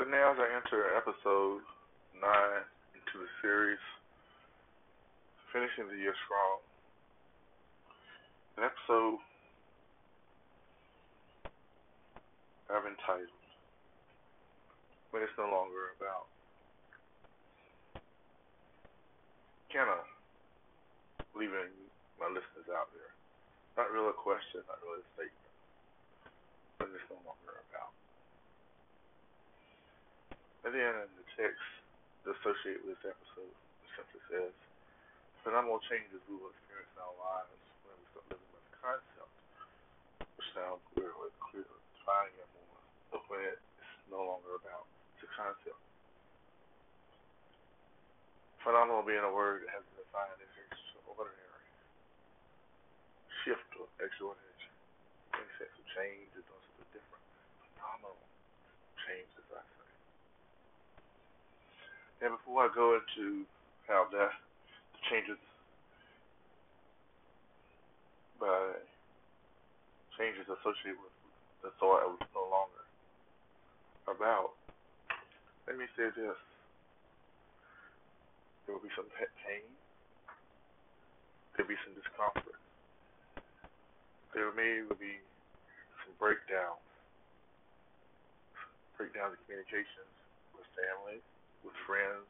So 0.00 0.08
now 0.08 0.32
as 0.32 0.40
I 0.40 0.48
enter 0.56 0.96
episode 0.96 1.60
nine 2.16 2.64
into 2.96 3.20
the 3.20 3.28
series, 3.44 3.84
finishing 5.52 5.92
the 5.92 6.00
year 6.00 6.16
strong. 6.24 6.64
An 8.56 8.64
episode 8.64 9.20
I've 12.72 12.88
entitled 12.88 13.28
When 15.12 15.20
It's 15.20 15.36
No 15.36 15.52
Longer 15.52 15.92
About 16.00 16.32
of 19.84 20.08
leaving 21.36 21.76
my 22.16 22.32
listeners 22.32 22.72
out 22.72 22.88
there. 22.96 23.12
Not 23.76 23.92
really 23.92 24.08
a 24.08 24.16
question, 24.16 24.64
not 24.64 24.80
really 24.80 25.04
a 25.04 25.08
statement, 25.12 25.52
but 26.80 26.88
it's 26.88 27.04
no 27.12 27.20
longer 27.20 27.52
about. 27.52 27.69
And 30.60 30.76
then 30.76 30.92
in 31.08 31.10
the 31.16 31.26
text 31.40 31.64
associated 32.28 32.84
with 32.84 33.00
this 33.00 33.16
episode, 33.16 33.48
it 33.48 33.90
simply 33.96 34.20
says, 34.28 34.52
phenomenal 35.40 35.80
changes 35.88 36.20
we 36.28 36.36
will 36.36 36.52
experience 36.52 36.92
in 36.92 37.00
our 37.00 37.16
lives 37.16 37.56
when 37.88 37.96
we 37.96 38.04
start 38.12 38.28
living 38.28 38.50
with 38.52 38.64
the 38.68 38.76
concept, 38.84 39.32
which 40.36 40.48
sounds 40.52 40.84
really 41.00 41.32
clear, 41.40 41.64
defining 41.96 42.36
it 42.36 42.50
more, 42.52 42.80
but 43.08 43.24
when 43.32 43.40
it's 43.48 43.64
no 44.12 44.20
longer 44.20 44.60
about 44.60 44.84
the 45.24 45.28
concept. 45.32 45.80
Phenomenal 48.60 49.00
being 49.00 49.24
a 49.24 49.32
word 49.32 49.64
that 49.64 49.72
has 49.72 49.84
been 49.96 50.04
defined 50.04 50.36
as 50.36 50.52
extraordinary, 50.68 51.72
shift 53.48 53.70
or 53.80 53.88
extraordinary, 53.96 54.68
sense 55.56 55.72
of 55.72 55.86
change 55.96 56.28
or 56.36 56.44
doing 56.44 56.64
something 56.68 56.92
different. 56.92 57.24
Phenomenal 57.80 58.20
change, 59.08 59.32
I 59.40 59.64
say. 59.64 59.79
And 62.20 62.36
before 62.36 62.68
I 62.68 62.70
go 62.74 63.00
into 63.00 63.48
how 63.88 64.04
that 64.12 64.32
changes 65.08 65.40
by 68.36 68.76
changes 70.20 70.44
associated 70.44 71.00
with 71.00 71.16
the 71.64 71.72
thought 71.80 72.04
I 72.04 72.08
was 72.12 72.20
no 72.36 72.44
longer 72.44 72.84
about, 74.04 74.52
let 75.64 75.80
me 75.80 75.88
say 75.96 76.12
this. 76.12 76.36
There 78.68 78.76
will 78.76 78.84
be 78.84 78.92
some 78.92 79.08
pain. 79.16 79.64
There 81.56 81.64
will 81.64 81.72
be 81.72 81.80
some 81.88 81.96
discomfort. 81.96 82.60
There 84.36 84.52
may 84.52 84.84
be 84.92 85.24
some 86.04 86.12
breakdowns. 86.20 86.84
Breakdowns 89.00 89.34
in 89.34 89.40
communications 89.48 90.12
with 90.52 90.68
family, 90.76 91.24
with 91.64 91.76
friends, 91.86 92.26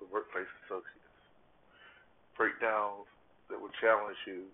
with 0.00 0.10
workplace 0.10 0.48
associates. 0.66 1.14
Breakdowns 2.36 3.08
that 3.50 3.58
will 3.58 3.72
challenge 3.80 4.18
you 4.26 4.46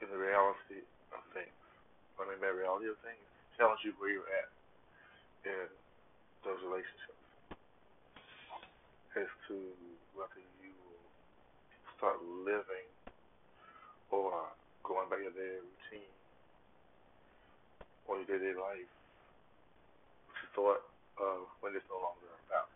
in 0.00 0.08
the 0.08 0.18
reality 0.18 0.84
of 1.12 1.20
things. 1.32 1.52
I 2.16 2.24
mean 2.24 2.40
by 2.40 2.48
reality 2.48 2.88
of 2.88 2.96
things, 3.04 3.20
challenge 3.60 3.84
you 3.84 3.92
where 4.00 4.08
you're 4.08 4.32
at 4.32 4.48
in 5.44 5.68
those 6.44 6.60
relationships 6.64 7.26
as 9.16 9.28
to 9.48 9.56
whether 10.12 10.40
you 10.60 10.72
will 10.84 11.04
start 11.96 12.20
living 12.44 12.88
or 14.12 14.52
going 14.84 15.08
by 15.08 15.16
your 15.20 15.32
daily 15.32 15.64
routine 15.64 16.14
or 18.06 18.20
your 18.20 18.28
day 18.28 18.38
to 18.38 18.52
day 18.52 18.56
life, 18.56 18.90
which 20.28 20.38
you 20.44 20.48
thought 20.52 20.84
of 21.20 21.48
when 21.64 21.72
it's 21.76 21.86
no 21.88 22.00
longer 22.00 22.28
about. 22.46 22.68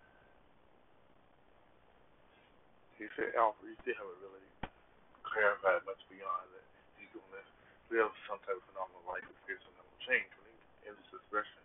He 2.97 3.08
said, 3.16 3.32
Alfred, 3.36 3.72
you 3.72 3.76
still 3.81 3.97
haven't 3.97 4.20
really 4.20 4.44
clarified 5.25 5.81
much 5.88 6.00
beyond 6.12 6.53
that. 6.53 6.66
You're 7.00 7.16
going 7.16 7.25
to 7.32 7.44
live 7.88 8.12
some 8.28 8.41
type 8.44 8.60
of 8.60 8.65
phenomenal 8.72 9.04
life, 9.09 9.25
experience 9.25 9.65
some 9.65 9.76
type 9.76 9.88
of 9.88 10.00
change 10.04 10.28
in 10.84 10.92
this 10.97 11.10
expression 11.12 11.62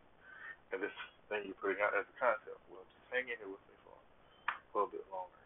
and 0.73 0.79
this 0.83 0.95
thing 1.27 1.45
you're 1.47 1.59
putting 1.59 1.81
out 1.83 1.95
as 1.95 2.07
a 2.07 2.15
concept. 2.19 2.59
Well, 2.71 2.83
just 2.87 3.07
hang 3.11 3.27
in 3.27 3.37
here 3.39 3.51
with 3.51 3.63
me 3.67 3.75
for 3.83 3.95
a 3.95 4.73
little 4.75 4.91
bit 4.91 5.05
longer. 5.11 5.43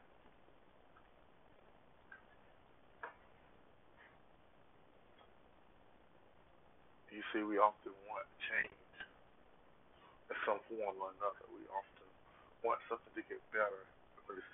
You 7.10 7.26
see, 7.34 7.44
we 7.44 7.58
often 7.60 7.92
want 8.08 8.26
change 8.48 8.79
some 10.48 10.60
form 10.68 10.96
or 11.00 11.12
another. 11.18 11.44
We 11.52 11.64
often 11.72 12.08
want 12.64 12.80
something 12.88 13.14
to 13.16 13.24
get 13.28 13.40
better, 13.52 13.84
but 14.28 14.40
it's, 14.40 14.52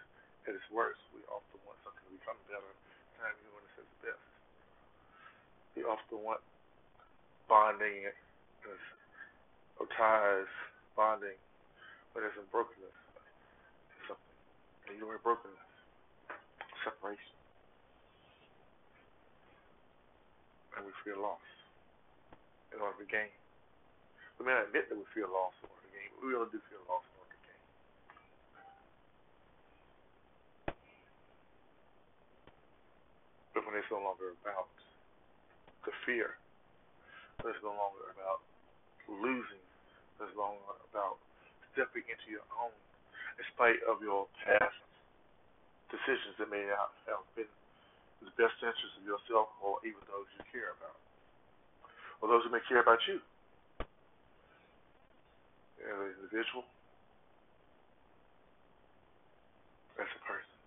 at 0.50 0.53
its 0.53 0.69
worst, 0.69 1.01
we 1.13 1.22
often 1.29 1.57
want 1.66 1.78
something 1.81 2.06
to 2.06 2.13
become 2.16 2.38
better 2.50 2.72
even 3.25 3.51
when 3.57 3.63
it's 3.66 3.81
its 3.81 3.95
best. 4.06 4.25
We 5.74 5.81
often 5.88 6.22
want 6.22 6.41
bonding 7.50 8.06
or 9.79 9.88
ties, 9.97 10.50
bonding, 10.95 11.38
but 12.13 12.22
there's 12.22 12.38
some 12.38 12.47
brokenness 12.51 12.94
And 14.88 14.97
you 15.01 15.09
are 15.09 15.18
brokenness, 15.18 15.57
separation, 16.85 17.34
and 20.78 20.85
we 20.85 20.94
feel 21.01 21.22
lost 21.22 21.41
in 22.74 22.79
order 22.79 23.01
to 23.01 23.07
gain. 23.09 23.44
We 24.40 24.44
may 24.44 24.53
not 24.53 24.68
admit 24.68 24.91
that 24.91 24.97
we 25.00 25.07
feel 25.16 25.31
lost 25.31 25.56
in 25.63 25.72
the 25.72 25.91
game. 25.96 26.12
we 26.19 26.35
really 26.35 26.50
do 26.51 26.59
feel 26.68 26.84
lost 26.91 27.07
in 27.07 27.23
the 27.23 27.40
game. 27.40 27.63
But 33.56 33.63
when 33.63 33.79
it's 33.79 33.88
no 33.88 34.03
longer 34.03 34.35
about 34.44 34.68
the 35.88 35.95
fear, 36.03 36.35
when 37.40 37.56
it's 37.56 37.63
no 37.63 37.72
longer 37.72 38.12
about 38.12 38.44
losing, 39.07 39.63
when 40.19 40.28
it's 40.28 40.35
no 40.35 40.51
longer 40.51 40.84
about 40.91 41.16
stepping 41.72 42.03
into 42.03 42.28
your 42.28 42.44
own 42.59 42.75
in 43.40 43.45
spite 43.56 43.79
of 43.88 44.03
your 44.03 44.28
past 44.44 44.75
decisions 45.91 46.35
that 46.40 46.51
may 46.51 46.63
not 46.68 46.91
have 47.07 47.24
been 47.40 47.47
in 48.19 48.28
the 48.28 48.35
best 48.35 48.56
interest 48.59 48.95
of 49.00 49.03
yourself 49.07 49.47
or 49.63 49.79
even 49.88 50.00
those 50.12 50.28
you 50.35 50.44
care 50.51 50.75
about, 50.75 51.00
or 52.19 52.28
those 52.28 52.44
who 52.44 52.51
may 52.51 52.63
care 52.68 52.84
about 52.84 53.00
you 53.07 53.24
as 55.85 56.18
an 56.18 56.25
individual, 56.35 56.68
as 59.96 60.03
a 60.03 60.22
person, 60.28 60.57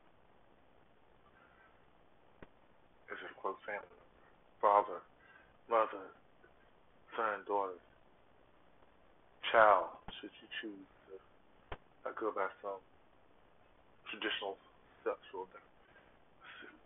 as 3.12 3.21
a 3.21 3.29
close 3.37 3.61
family? 3.69 4.01
Father, 4.65 5.05
mother, 5.69 6.09
son, 7.12 7.45
daughter, 7.45 7.77
child, 9.53 9.93
should 10.17 10.33
you 10.41 10.49
choose 10.65 10.89
I 12.09 12.17
go 12.17 12.33
by 12.33 12.49
some 12.65 12.81
traditional 14.09 14.57
sexual 15.05 15.45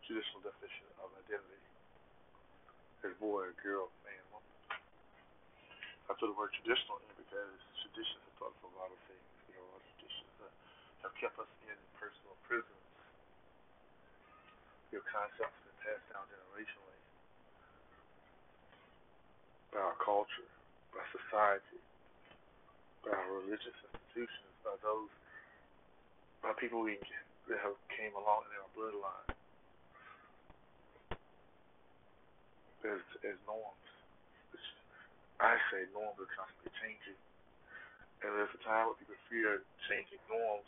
traditional 0.03 0.42
definition 0.42 0.91
of 0.98 1.15
identity? 1.22 1.62
As 3.06 3.15
boy, 3.22 3.54
girl, 3.62 3.87
man, 4.03 4.19
woman. 4.34 4.50
I 6.10 6.19
put 6.19 6.26
the 6.26 6.34
word 6.34 6.50
traditional 6.59 6.98
in 7.06 7.15
because 7.22 7.62
traditions 7.92 8.25
us 8.41 8.56
a 8.64 8.70
lot 8.80 8.88
of 8.88 9.00
things. 9.04 9.28
You 9.53 9.60
know, 9.60 9.69
a 9.69 9.70
lot 9.76 9.84
of 9.84 9.92
traditions 10.00 10.32
that 10.41 10.53
have 11.04 11.14
kept 11.20 11.36
us 11.36 11.50
in 11.69 11.76
personal 12.00 12.32
prisons. 12.48 12.88
Your 14.88 15.04
concepts 15.04 15.53
have 15.53 15.64
been 15.69 15.78
passed 15.84 16.06
down 16.08 16.25
generationally 16.32 17.00
by 19.76 19.80
our 19.84 19.97
culture, 20.00 20.48
by 20.97 21.04
society, 21.12 21.80
by 23.04 23.12
our 23.12 23.44
religious 23.44 23.77
institutions 23.92 24.53
by 24.65 24.77
those 24.80 25.10
by 26.41 26.54
people 26.59 26.83
we 26.86 26.98
that 27.48 27.59
have 27.59 27.74
came 27.91 28.15
along 28.15 28.47
in 28.47 28.53
our 28.62 28.71
bloodline 28.72 29.28
as 32.86 33.03
as 33.27 33.39
norms. 33.47 33.89
Which 34.54 34.68
I 35.42 35.59
say 35.71 35.86
norms 35.91 36.18
are 36.22 36.30
constantly 36.30 36.72
changing. 36.78 37.18
And 38.22 38.30
there's 38.39 38.54
a 38.54 38.63
time 38.63 38.86
when 38.86 38.95
people 39.03 39.19
fear 39.27 39.66
changing 39.91 40.22
norms 40.30 40.66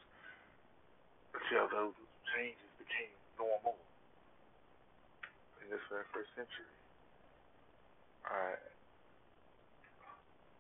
until 1.39 1.71
those 1.71 1.95
changes 2.35 2.71
became 2.83 3.15
normal 3.39 3.79
in 5.63 5.71
this 5.71 5.83
very 5.87 6.03
first 6.11 6.35
century. 6.35 6.75
I 8.27 8.59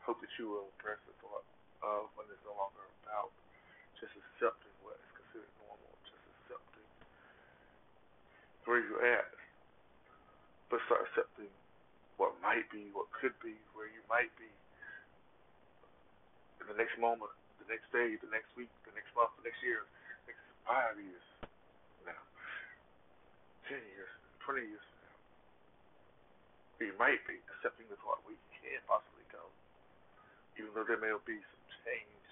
hope 0.06 0.22
that 0.22 0.30
you 0.38 0.54
will 0.54 0.70
impress 0.78 1.02
the 1.10 1.14
thought 1.18 1.42
of 1.82 2.14
when 2.14 2.30
it's 2.30 2.44
no 2.46 2.54
longer 2.54 2.86
about 3.02 3.34
just 3.98 4.14
accepting 4.14 4.74
what 4.86 4.94
is 5.02 5.10
considered 5.18 5.50
normal, 5.66 5.90
just 6.06 6.22
accepting 6.38 6.88
where 8.70 8.78
you're 8.78 9.02
at, 9.02 9.34
but 10.70 10.78
start 10.86 11.10
accepting 11.10 11.50
what 12.22 12.38
might 12.38 12.70
be, 12.70 12.86
what 12.94 13.10
could 13.18 13.34
be, 13.42 13.58
where 13.74 13.90
you 13.90 14.00
might 14.06 14.30
be, 14.38 14.48
the 16.68 16.76
next 16.76 16.96
moment, 16.96 17.32
the 17.60 17.68
next 17.68 17.88
day, 17.92 18.16
the 18.20 18.30
next 18.32 18.50
week, 18.56 18.70
the 18.88 18.94
next 18.96 19.12
month, 19.16 19.32
the 19.40 19.44
next 19.44 19.60
year, 19.60 19.84
next 20.28 20.40
five 20.64 20.96
years 20.96 21.24
now, 22.04 22.22
ten 23.68 23.80
years, 23.96 24.12
twenty 24.44 24.64
years 24.64 24.88
now. 25.04 25.16
We 26.80 26.88
might 27.00 27.22
be 27.28 27.40
accepting 27.56 27.88
the 27.88 27.96
thought 28.02 28.20
we 28.28 28.36
can't 28.60 28.84
possibly 28.88 29.24
go, 29.32 29.44
even 30.60 30.72
though 30.72 30.84
there 30.84 31.00
may 31.00 31.12
be 31.24 31.40
some 31.40 31.64
change. 31.84 32.26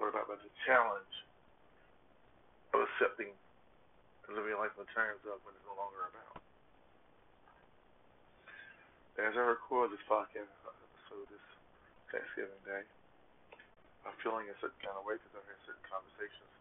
What 0.00 0.10
about 0.10 0.28
the 0.28 0.50
challenge 0.66 1.14
of 2.74 2.82
accepting 2.82 3.30
and 4.26 4.32
living 4.34 4.58
life 4.58 4.74
in 4.80 4.88
terms 4.90 5.22
of 5.28 5.38
when 5.46 5.54
it's 5.54 5.66
no 5.68 5.76
longer 5.78 6.08
about? 6.10 6.40
As 9.14 9.38
I 9.38 9.46
record 9.46 9.94
this 9.94 10.02
podcast 10.10 10.50
episode 10.66 11.30
this 11.30 11.46
Thanksgiving 12.10 12.58
Day, 12.66 12.82
I'm 14.04 14.16
feeling 14.20 14.48
a 14.52 14.56
certain 14.60 14.80
kind 14.84 14.96
of 15.00 15.04
way 15.08 15.16
because 15.16 15.32
I've 15.32 15.48
had 15.48 15.60
certain 15.64 15.86
conversations 15.88 16.52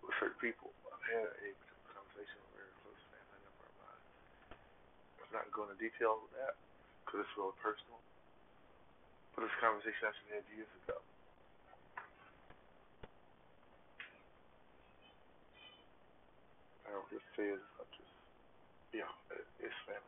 with 0.00 0.16
certain 0.16 0.40
people. 0.40 0.72
I've 0.88 1.04
had 1.04 1.28
a 1.28 1.48
conversation 1.92 2.36
with 2.40 2.52
a 2.52 2.56
very 2.56 2.72
close 2.80 3.02
family 3.12 3.40
member 3.44 3.64
of 3.68 3.76
mine. 3.76 4.04
I'm 5.20 5.32
not 5.36 5.52
going 5.52 5.68
into 5.68 5.84
detail 5.84 6.16
with 6.24 6.32
that 6.40 6.56
because 7.04 7.28
it's 7.28 7.34
really 7.36 7.56
personal. 7.60 8.00
But 9.36 9.44
this 9.44 9.56
conversation 9.60 10.00
actually 10.08 10.32
had 10.32 10.44
years 10.56 10.72
ago. 10.84 10.96
I 16.88 16.96
don't 16.96 17.08
just 17.12 17.28
say 17.36 17.52
it, 17.52 17.60
I'm 17.60 17.88
just, 17.92 18.16
yeah, 18.96 19.12
it's 19.60 19.76
family. 19.84 20.07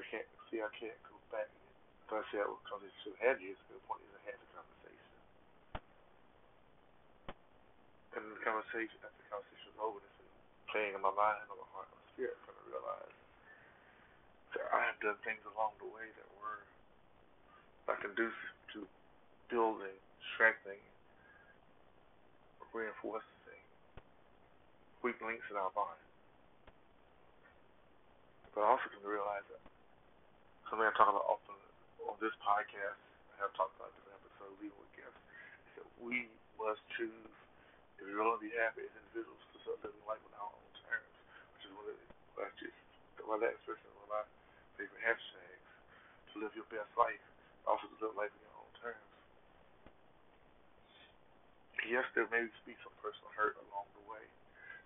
I 0.00 0.04
can't 0.08 0.24
see. 0.48 0.64
I 0.64 0.72
can't 0.80 0.96
go 1.04 1.12
back. 1.28 1.44
So 2.08 2.16
I 2.16 2.24
said, 2.32 2.48
because 2.48 2.80
it's 2.88 3.20
had 3.20 3.36
years 3.36 3.60
ago. 3.68 3.76
The 3.76 3.84
point 3.84 4.00
is, 4.00 4.16
I 4.16 4.32
had 4.32 4.38
the 4.40 4.48
conversation, 4.56 5.12
and 8.16 8.24
the 8.32 8.40
conversation 8.40 8.96
after 9.04 9.20
the 9.20 9.28
conversation 9.28 9.68
was 9.76 9.80
over, 9.84 10.00
this 10.00 10.16
is 10.24 10.32
playing 10.72 10.96
in 10.96 11.04
my 11.04 11.12
mind, 11.12 11.44
in 11.44 11.52
my 11.52 11.68
heart, 11.76 11.86
in 11.92 12.00
my 12.00 12.06
spirit, 12.16 12.34
trying 12.48 12.56
to 12.56 12.66
realize 12.72 13.14
that 14.56 14.66
I 14.72 14.80
have 14.88 14.98
done 15.04 15.20
things 15.22 15.44
along 15.54 15.76
the 15.78 15.86
way 15.86 16.08
that 16.16 16.28
were 16.40 16.64
not 17.86 18.00
conducive 18.02 18.56
to 18.74 18.88
building, 19.52 19.94
strengthening, 20.34 20.82
reinforcing 22.72 23.62
weak 25.04 25.20
links 25.22 25.46
in 25.52 25.56
our 25.60 25.70
bond. 25.76 26.00
But 28.50 28.66
I 28.66 28.74
also 28.74 28.90
can 28.90 29.06
realize 29.06 29.46
that 29.46 29.62
something 30.70 30.86
I 30.86 30.94
talk 30.94 31.10
about 31.10 31.26
often 31.26 31.58
on 32.06 32.14
this 32.22 32.30
podcast, 32.38 33.02
I 33.34 33.42
have 33.42 33.50
talked 33.58 33.74
about 33.74 33.90
different 33.98 34.22
episodes, 34.22 34.54
even 34.62 34.78
with 34.78 34.94
guests, 34.94 35.18
is 35.66 35.82
that 35.82 35.88
we 35.98 36.30
must 36.54 36.78
choose, 36.94 37.34
if 37.98 38.06
we 38.06 38.14
want 38.14 38.38
to 38.38 38.42
be 38.46 38.54
happy 38.54 38.86
as 38.86 38.94
individuals, 38.94 39.42
to 39.50 39.58
start 39.66 39.82
living 39.82 39.98
life 40.06 40.22
on 40.30 40.32
our 40.38 40.46
own 40.46 40.72
terms, 40.86 41.14
which 41.58 41.66
is 41.66 41.74
one 41.74 41.90
of 41.90 41.98
the, 41.98 42.46
just, 42.54 42.78
that 43.18 43.50
expression 43.50 43.82
is 43.82 43.94
one 43.98 44.06
of 44.06 44.14
my 44.14 44.24
favorite 44.78 45.02
hashtags, 45.02 45.70
to 46.30 46.34
live 46.38 46.54
your 46.54 46.70
best 46.70 46.94
life, 46.94 47.24
also 47.66 47.90
to 47.90 47.98
live 47.98 48.14
life 48.14 48.30
on 48.30 48.40
your 48.46 48.54
own 48.62 48.72
terms. 48.78 49.10
Yes, 51.82 52.06
there 52.14 52.30
may 52.30 52.46
be 52.62 52.78
some 52.86 52.94
personal 53.02 53.34
hurt 53.34 53.58
along 53.66 53.90
the 53.98 54.04
way, 54.06 54.22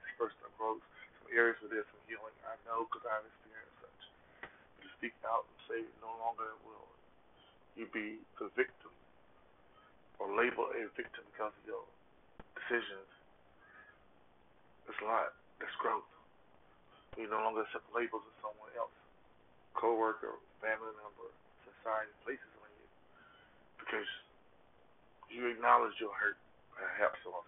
some 0.08 0.16
personal 0.16 0.48
growth, 0.56 0.80
some 1.20 1.28
areas 1.28 1.60
where 1.60 1.76
there's 1.76 1.88
some 1.92 2.00
healing. 2.08 2.32
I 2.48 2.56
know 2.64 2.88
because 2.88 3.04
I've 3.04 3.28
experienced 3.28 3.73
speak 5.04 5.20
out 5.28 5.44
and 5.44 5.60
say 5.68 5.80
no 6.00 6.08
longer 6.16 6.56
will 6.64 6.88
you 7.76 7.84
be 7.92 8.16
the 8.40 8.48
victim 8.56 8.88
or 10.16 10.32
label 10.32 10.64
a 10.72 10.80
victim 10.96 11.20
because 11.28 11.52
of 11.52 11.64
your 11.68 11.84
decisions. 12.56 13.04
It's 14.88 14.96
a 14.96 15.04
lot. 15.04 15.36
That's 15.60 15.76
growth. 15.76 16.08
You 17.20 17.28
no 17.28 17.36
longer 17.44 17.68
accept 17.68 17.84
labels 17.92 18.24
of 18.24 18.32
someone 18.40 18.72
else, 18.80 18.96
coworker, 19.76 20.40
family 20.64 20.96
member, 20.96 21.28
society 21.68 22.16
places 22.24 22.52
on 22.64 22.72
you 22.80 22.88
because 23.84 24.08
you 25.28 25.52
acknowledge 25.52 26.00
your 26.00 26.16
hurt 26.16 26.40
perhaps 26.72 27.20
on 27.28 27.44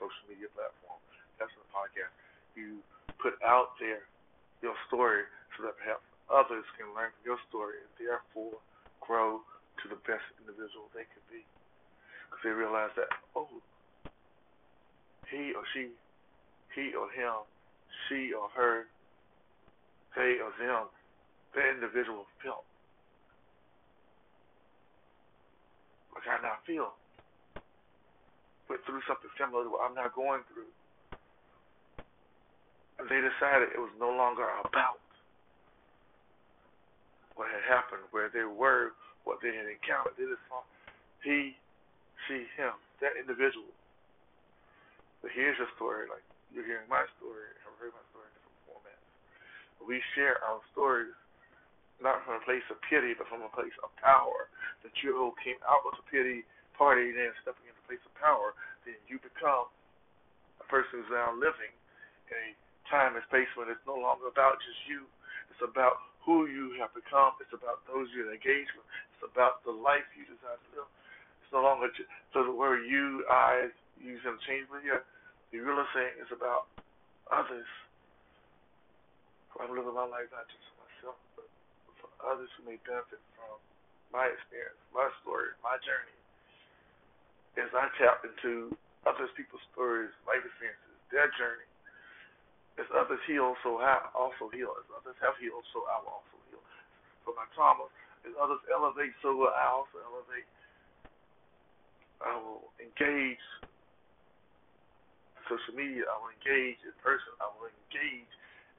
social 0.00 0.24
media 0.32 0.48
platform, 0.56 0.96
perhaps 1.36 1.52
on 1.60 1.68
a 1.68 1.72
podcast. 1.76 2.12
You 2.56 2.80
put 3.20 3.36
out 3.44 3.76
there 3.76 4.08
your 4.64 4.72
story 4.88 5.28
so 5.60 5.68
that 5.68 5.76
perhaps 5.76 6.00
others 6.32 6.66
can 6.74 6.90
learn 6.94 7.10
from 7.14 7.24
your 7.24 7.40
story 7.48 7.78
and 7.82 7.92
therefore 7.98 8.58
grow 9.00 9.40
to 9.82 9.84
the 9.88 10.00
best 10.08 10.24
individual 10.42 10.90
they 10.92 11.06
can 11.06 11.22
be. 11.30 11.44
Because 12.26 12.42
they 12.42 12.54
realize 12.54 12.90
that, 12.96 13.10
oh, 13.34 13.48
he 15.30 15.54
or 15.54 15.62
she, 15.74 15.90
he 16.74 16.94
or 16.94 17.10
him, 17.10 17.46
she 18.08 18.32
or 18.34 18.50
her, 18.54 18.86
they 20.14 20.40
or 20.42 20.50
them, 20.58 20.90
that 21.54 21.66
individual 21.76 22.26
felt 22.42 22.64
like 26.14 26.24
I 26.26 26.40
now 26.42 26.56
feel 26.66 26.96
went 28.68 28.82
through 28.84 29.02
something 29.06 29.30
similar 29.38 29.62
to 29.62 29.70
what 29.70 29.86
I'm 29.86 29.94
not 29.94 30.14
going 30.14 30.42
through. 30.50 30.70
And 32.98 33.06
they 33.06 33.20
decided 33.22 33.70
it 33.70 33.78
was 33.78 33.94
no 34.00 34.10
longer 34.10 34.46
about 34.64 34.98
what 37.36 37.52
had 37.52 37.62
happened, 37.68 38.02
where 38.10 38.32
they 38.32 38.48
were, 38.48 38.96
what 39.28 39.38
they 39.44 39.52
had 39.52 39.68
encountered. 39.68 40.16
They 40.16 40.26
just 40.26 40.42
saw 40.48 40.64
he, 41.20 41.54
she, 42.26 42.48
him, 42.56 42.74
that 43.04 43.16
individual. 43.16 43.70
But 45.20 45.32
here's 45.36 45.56
your 45.60 45.70
story, 45.76 46.08
like 46.08 46.24
you're 46.50 46.66
hearing 46.66 46.88
my 46.88 47.04
story, 47.20 47.52
I've 47.64 47.76
heard 47.76 47.92
my 47.92 48.04
story 48.12 48.28
in 48.28 48.34
different 48.40 48.60
formats. 48.66 49.04
We 49.84 50.00
share 50.16 50.40
our 50.44 50.60
stories 50.72 51.12
not 52.00 52.20
from 52.28 52.36
a 52.40 52.44
place 52.44 52.64
of 52.68 52.76
pity, 52.84 53.16
but 53.16 53.24
from 53.28 53.40
a 53.40 53.52
place 53.52 53.72
of 53.80 53.88
power. 54.00 54.52
That 54.84 54.92
you 55.00 55.32
came 55.40 55.58
out 55.64 55.82
of 55.88 55.96
a 55.96 56.04
pity 56.06 56.44
party, 56.76 57.10
then 57.10 57.32
stepping 57.40 57.66
into 57.66 57.80
a 57.80 57.86
place 57.88 58.04
of 58.04 58.12
power, 58.20 58.52
then 58.84 58.96
you 59.08 59.18
become 59.18 59.66
a 60.60 60.66
person 60.68 61.00
who's 61.00 61.10
now 61.10 61.32
living 61.34 61.72
in 62.28 62.36
a 62.36 62.46
time 62.86 63.16
and 63.16 63.24
space 63.26 63.48
when 63.58 63.66
it's 63.72 63.82
no 63.88 63.96
longer 63.98 64.28
about 64.28 64.60
just 64.62 64.78
you. 64.86 65.08
It's 65.50 65.64
about 65.64 65.98
who 66.26 66.50
you 66.50 66.74
have 66.82 66.90
become. 66.92 67.38
It's 67.38 67.54
about 67.54 67.86
those 67.86 68.10
you 68.10 68.26
engage 68.26 68.68
with. 68.74 68.84
It's 69.14 69.24
about 69.24 69.62
the 69.62 69.72
life 69.72 70.04
you 70.18 70.26
desire 70.26 70.58
to 70.58 70.68
live. 70.74 70.90
It's 71.40 71.52
no 71.54 71.62
longer 71.62 71.88
just, 71.94 72.10
so 72.34 72.42
the 72.42 72.52
word 72.52 72.82
you, 72.84 73.22
I, 73.30 73.70
use 74.02 74.20
interchangeably 74.26 74.82
here. 74.82 75.06
The 75.54 75.62
real 75.62 75.80
saying 75.94 76.18
is 76.18 76.28
about 76.34 76.66
others. 77.30 77.70
I'm 79.56 79.72
living 79.72 79.94
my 79.94 80.04
life 80.04 80.28
not 80.34 80.44
just 80.52 80.66
for 80.74 80.84
myself, 80.84 81.18
but 81.38 81.48
for 81.96 82.10
others 82.20 82.52
who 82.58 82.68
may 82.68 82.76
benefit 82.84 83.22
from 83.38 83.56
my 84.12 84.28
experience, 84.28 84.76
my 84.92 85.08
story, 85.24 85.54
my 85.64 85.80
journey 85.80 86.16
as 87.56 87.72
I 87.72 87.88
tap 87.96 88.20
into 88.20 88.76
other 89.08 89.28
people's 89.32 89.64
stories, 89.72 90.12
life 90.28 90.44
experiences, 90.44 90.96
their 91.08 91.32
journey. 91.40 91.64
As 92.76 92.88
others 92.92 93.22
heal, 93.24 93.56
so 93.64 93.80
I 93.80 94.04
also 94.12 94.52
heal. 94.52 94.76
As 94.76 94.86
others 94.92 95.16
have 95.24 95.36
healed, 95.40 95.64
so 95.72 95.88
I 95.88 95.96
will 96.04 96.20
also 96.20 96.36
heal. 96.52 96.60
So 97.24 97.32
my 97.32 97.48
trauma, 97.56 97.88
as 98.28 98.36
others 98.36 98.60
elevate, 98.68 99.16
so 99.24 99.32
will 99.32 99.52
I 99.52 99.66
also 99.72 99.96
elevate. 100.04 100.48
I 102.20 102.36
will 102.36 102.68
engage 102.80 103.40
social 105.48 105.72
media. 105.72 106.04
I 106.04 106.16
will 106.20 106.32
engage 106.36 106.80
in 106.84 106.92
person. 107.00 107.32
I 107.40 107.48
will 107.56 107.72
engage, 107.72 108.28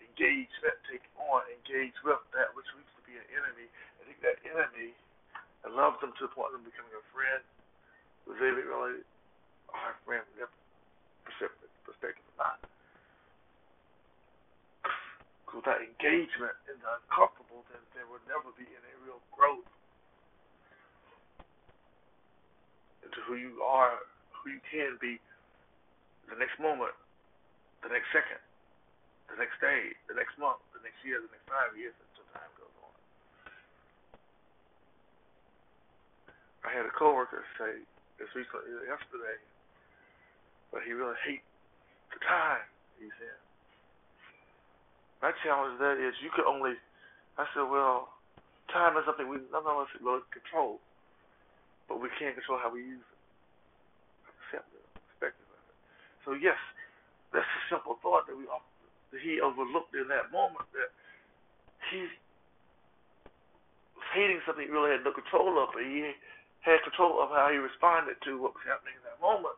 engage, 0.04 0.52
that 0.62 0.78
take 0.86 1.06
on, 1.18 1.42
engage 1.50 1.96
with 2.06 2.22
that 2.38 2.54
which 2.54 2.70
used 2.78 2.94
to 2.98 3.04
be 3.08 3.18
an 3.18 3.28
enemy. 3.34 3.66
I 3.98 4.02
think 4.06 4.20
that 4.22 4.38
enemy, 4.46 4.94
I 5.66 5.74
love 5.74 5.98
them 6.06 6.14
to 6.18 6.22
the 6.30 6.32
point 6.34 6.54
of 6.54 6.62
them 6.62 6.70
becoming 6.70 6.94
a 6.94 7.04
friend 7.16 7.42
really, 8.28 8.64
really 8.68 9.00
hard 9.72 9.96
friend? 10.04 10.24
him 10.36 10.48
to 11.40 11.48
perspective 11.86 12.24
not. 12.38 12.60
That 15.68 15.84
engagement 15.84 16.56
in 16.72 16.80
the 16.80 16.88
uncomfortable, 16.96 17.68
then 17.68 17.84
there 17.92 18.08
would 18.08 18.24
never 18.24 18.56
be 18.56 18.64
any 18.64 18.94
real 19.04 19.20
growth 19.36 19.68
into 23.04 23.20
who 23.28 23.36
you 23.36 23.60
are, 23.60 24.00
who 24.32 24.56
you 24.56 24.64
can 24.72 24.96
be 25.04 25.20
the 26.32 26.40
next 26.40 26.56
moment, 26.64 26.96
the 27.84 27.92
next 27.92 28.08
second, 28.16 28.40
the 29.28 29.36
next 29.36 29.60
day, 29.60 29.92
the 30.08 30.16
next 30.16 30.40
month, 30.40 30.64
the 30.72 30.80
next 30.88 31.04
year, 31.04 31.20
the 31.20 31.28
next 31.36 31.48
five 31.52 31.76
years 31.76 31.92
until 32.00 32.24
time 32.32 32.52
goes 32.56 32.76
on. 32.88 32.96
I 36.64 36.72
had 36.72 36.88
a 36.88 36.96
coworker 36.96 37.44
say, 37.60 37.84
this 38.16 38.32
recently, 38.32 38.72
yesterday, 38.88 39.36
but 40.72 40.88
he 40.88 40.96
really 40.96 41.20
hates 41.28 41.44
the 42.16 42.24
time 42.24 42.64
he's 43.04 43.12
in. 43.20 43.47
My 45.22 45.34
challenge 45.42 45.82
that 45.82 45.98
is 45.98 46.14
you 46.22 46.30
could 46.30 46.46
only. 46.46 46.78
I 47.38 47.46
said, 47.54 47.70
well, 47.70 48.14
time 48.74 48.98
is 48.98 49.06
something 49.06 49.30
we 49.30 49.42
none 49.54 49.66
of 49.66 49.86
us 49.86 49.92
will 50.02 50.22
control, 50.34 50.82
but 51.90 52.02
we 52.02 52.10
can't 52.18 52.38
control 52.38 52.62
how 52.62 52.70
we 52.70 52.86
use 52.86 53.02
it. 53.02 53.22
Accept 54.30 54.68
the 54.74 54.82
perspective 55.10 55.48
of 55.50 55.62
it. 55.70 55.78
So 56.26 56.30
yes, 56.38 56.58
that's 57.34 57.46
a 57.46 57.62
simple 57.70 57.98
thought 58.02 58.26
that 58.30 58.38
we 58.38 58.46
that 58.46 59.22
he 59.24 59.40
overlooked 59.40 59.96
in 59.96 60.10
that 60.12 60.30
moment 60.34 60.68
that 60.76 60.92
he 61.90 62.04
was 62.04 62.14
hating 64.14 64.42
something 64.44 64.68
he 64.68 64.74
really 64.74 64.92
had 64.92 65.06
no 65.06 65.16
control 65.16 65.62
of, 65.62 65.72
but 65.72 65.84
he 65.84 66.12
had 66.62 66.84
control 66.84 67.24
of 67.24 67.32
how 67.32 67.48
he 67.48 67.58
responded 67.58 68.20
to 68.28 68.36
what 68.42 68.52
was 68.58 68.66
happening 68.68 68.98
in 69.00 69.04
that 69.08 69.20
moment. 69.24 69.56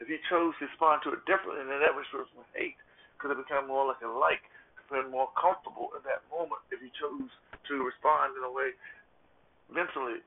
If 0.00 0.06
he 0.06 0.16
chose 0.30 0.54
to 0.58 0.70
respond 0.70 1.02
to 1.04 1.12
it 1.12 1.26
differently, 1.26 1.66
then 1.66 1.82
that 1.82 1.92
was 1.92 2.06
from 2.08 2.24
hate, 2.54 2.78
because 3.16 3.34
it 3.34 3.42
became 3.42 3.66
more 3.66 3.84
like 3.84 4.00
a 4.00 4.08
like, 4.08 4.40
been 4.88 5.12
more 5.12 5.28
comfortable 5.36 5.92
in 5.96 6.02
that 6.08 6.24
moment 6.32 6.60
if 6.72 6.80
he 6.80 6.88
chose 6.96 7.28
to 7.68 7.74
respond 7.84 8.36
in 8.36 8.42
a 8.44 8.52
way 8.52 8.72
mentally 9.68 10.24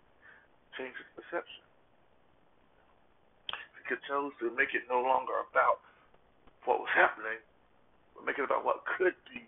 change 0.77 0.93
his 0.95 1.09
perception. 1.17 1.65
If 3.49 3.73
he 3.81 3.83
could 3.89 4.01
chose 4.05 4.31
to 4.39 4.53
make 4.53 4.77
it 4.77 4.85
no 4.85 5.01
longer 5.01 5.33
about 5.49 5.81
what 6.69 6.77
was 6.77 6.91
happening, 6.93 7.41
but 8.13 8.23
make 8.23 8.37
it 8.37 8.45
about 8.45 8.61
what 8.61 8.85
could 8.85 9.17
be 9.33 9.41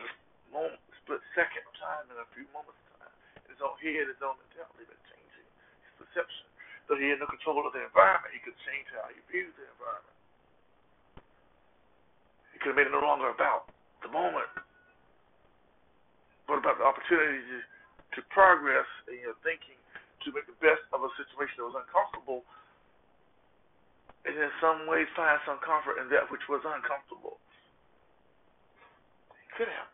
in 0.00 0.02
a 0.08 0.12
moment, 0.48 0.80
split 1.04 1.20
second 1.36 1.68
of 1.68 1.74
time 1.76 2.08
in 2.08 2.16
a 2.16 2.28
few 2.32 2.48
moments 2.56 2.80
of 2.96 3.04
time. 3.04 3.16
His 3.52 3.60
own 3.60 3.76
head, 3.84 4.08
his 4.08 4.20
own 4.24 4.40
mentality, 4.40 4.88
but 4.88 4.96
changing 5.12 5.48
his 5.84 5.94
perception. 6.00 6.48
So 6.88 6.96
he 6.96 7.12
had 7.12 7.20
no 7.20 7.28
control 7.28 7.60
of 7.62 7.76
the 7.76 7.84
environment, 7.84 8.32
he 8.32 8.40
could 8.40 8.56
change 8.64 8.88
how 8.96 9.04
he 9.12 9.20
viewed 9.28 9.52
the 9.60 9.68
environment. 9.76 10.16
He 12.56 12.58
could 12.58 12.72
have 12.72 12.80
made 12.80 12.88
it 12.88 12.96
no 12.96 13.04
longer 13.04 13.28
about 13.28 13.68
the 14.02 14.12
moment, 14.12 14.50
but 16.46 16.58
about 16.58 16.78
the 16.78 16.86
opportunity 16.86 17.40
to, 17.46 17.58
to 18.18 18.20
progress 18.34 18.88
in 19.08 19.18
your 19.22 19.38
thinking 19.46 19.78
to 20.26 20.30
make 20.30 20.46
the 20.46 20.58
best 20.62 20.82
of 20.94 21.02
a 21.02 21.10
situation 21.18 21.62
that 21.62 21.66
was 21.66 21.78
uncomfortable 21.78 22.46
and 24.22 24.38
in 24.38 24.50
some 24.62 24.86
ways 24.86 25.10
find 25.18 25.38
some 25.42 25.58
comfort 25.66 25.98
in 25.98 26.06
that 26.14 26.30
which 26.30 26.46
was 26.46 26.62
uncomfortable. 26.62 27.42
He 29.34 29.46
could 29.58 29.66
have, 29.66 29.90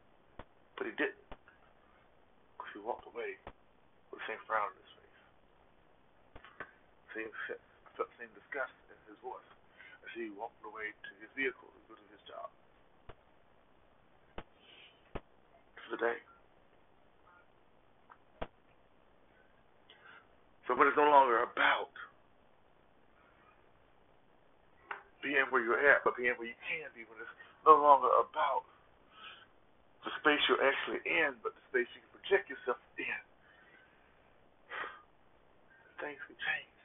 but 0.76 0.84
he 0.84 0.92
didn't. 1.00 1.24
Because 2.56 2.72
he 2.76 2.80
walked 2.84 3.08
away 3.08 3.40
with 4.12 4.20
the 4.20 4.26
same 4.28 4.40
frown 4.44 4.68
on 4.68 4.76
his 4.76 4.92
face. 5.00 5.18
Same, 7.16 7.30
felt 7.96 8.12
the 8.12 8.18
same 8.20 8.32
disgust 8.36 8.76
in 8.92 8.98
his 9.08 9.16
voice 9.24 9.48
as 10.04 10.10
he 10.12 10.28
walked 10.36 10.60
away 10.60 10.92
to 10.92 11.10
his 11.24 11.32
vehicle 11.32 11.72
to 11.72 11.80
go 11.88 11.96
to 11.96 12.06
his 12.12 12.20
job. 12.28 12.52
For 15.88 15.96
the 15.96 16.04
day. 16.04 16.20
So 20.68 20.76
when 20.76 20.84
it's 20.84 21.00
no 21.00 21.08
longer 21.08 21.40
about 21.40 21.88
being 25.24 25.48
where 25.48 25.64
you're 25.64 25.80
at, 25.80 26.04
but 26.04 26.12
being 26.20 26.36
where 26.36 26.44
you 26.44 26.60
can 26.68 26.92
be 26.92 27.08
when 27.08 27.16
it's 27.24 27.32
no 27.64 27.80
longer 27.80 28.12
about 28.20 28.68
the 30.04 30.12
space 30.20 30.44
you're 30.44 30.60
actually 30.60 31.00
in, 31.08 31.32
but 31.40 31.56
the 31.56 31.64
space 31.72 31.88
you 31.96 32.04
can 32.04 32.12
project 32.20 32.52
yourself 32.52 32.76
in. 33.00 33.20
Things 36.04 36.20
can 36.28 36.36
change. 36.36 36.76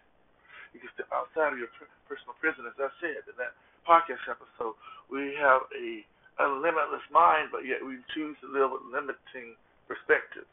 You 0.71 0.79
can 0.79 0.89
step 0.95 1.11
outside 1.11 1.51
of 1.51 1.59
your 1.59 1.69
personal 2.07 2.39
prison, 2.39 2.65
as 2.65 2.73
I 2.79 2.87
said 3.03 3.27
in 3.27 3.35
that 3.35 3.51
podcast 3.83 4.25
episode. 4.31 4.79
We 5.11 5.35
have 5.37 5.67
a, 5.75 6.07
a 6.39 6.47
limitless 6.49 7.05
mind, 7.13 7.49
but 7.53 7.65
yet 7.65 7.83
we 7.85 8.01
choose 8.13 8.37
to 8.41 8.47
live 8.49 8.73
with 8.73 8.85
limiting 8.89 9.53
perspectives. 9.85 10.49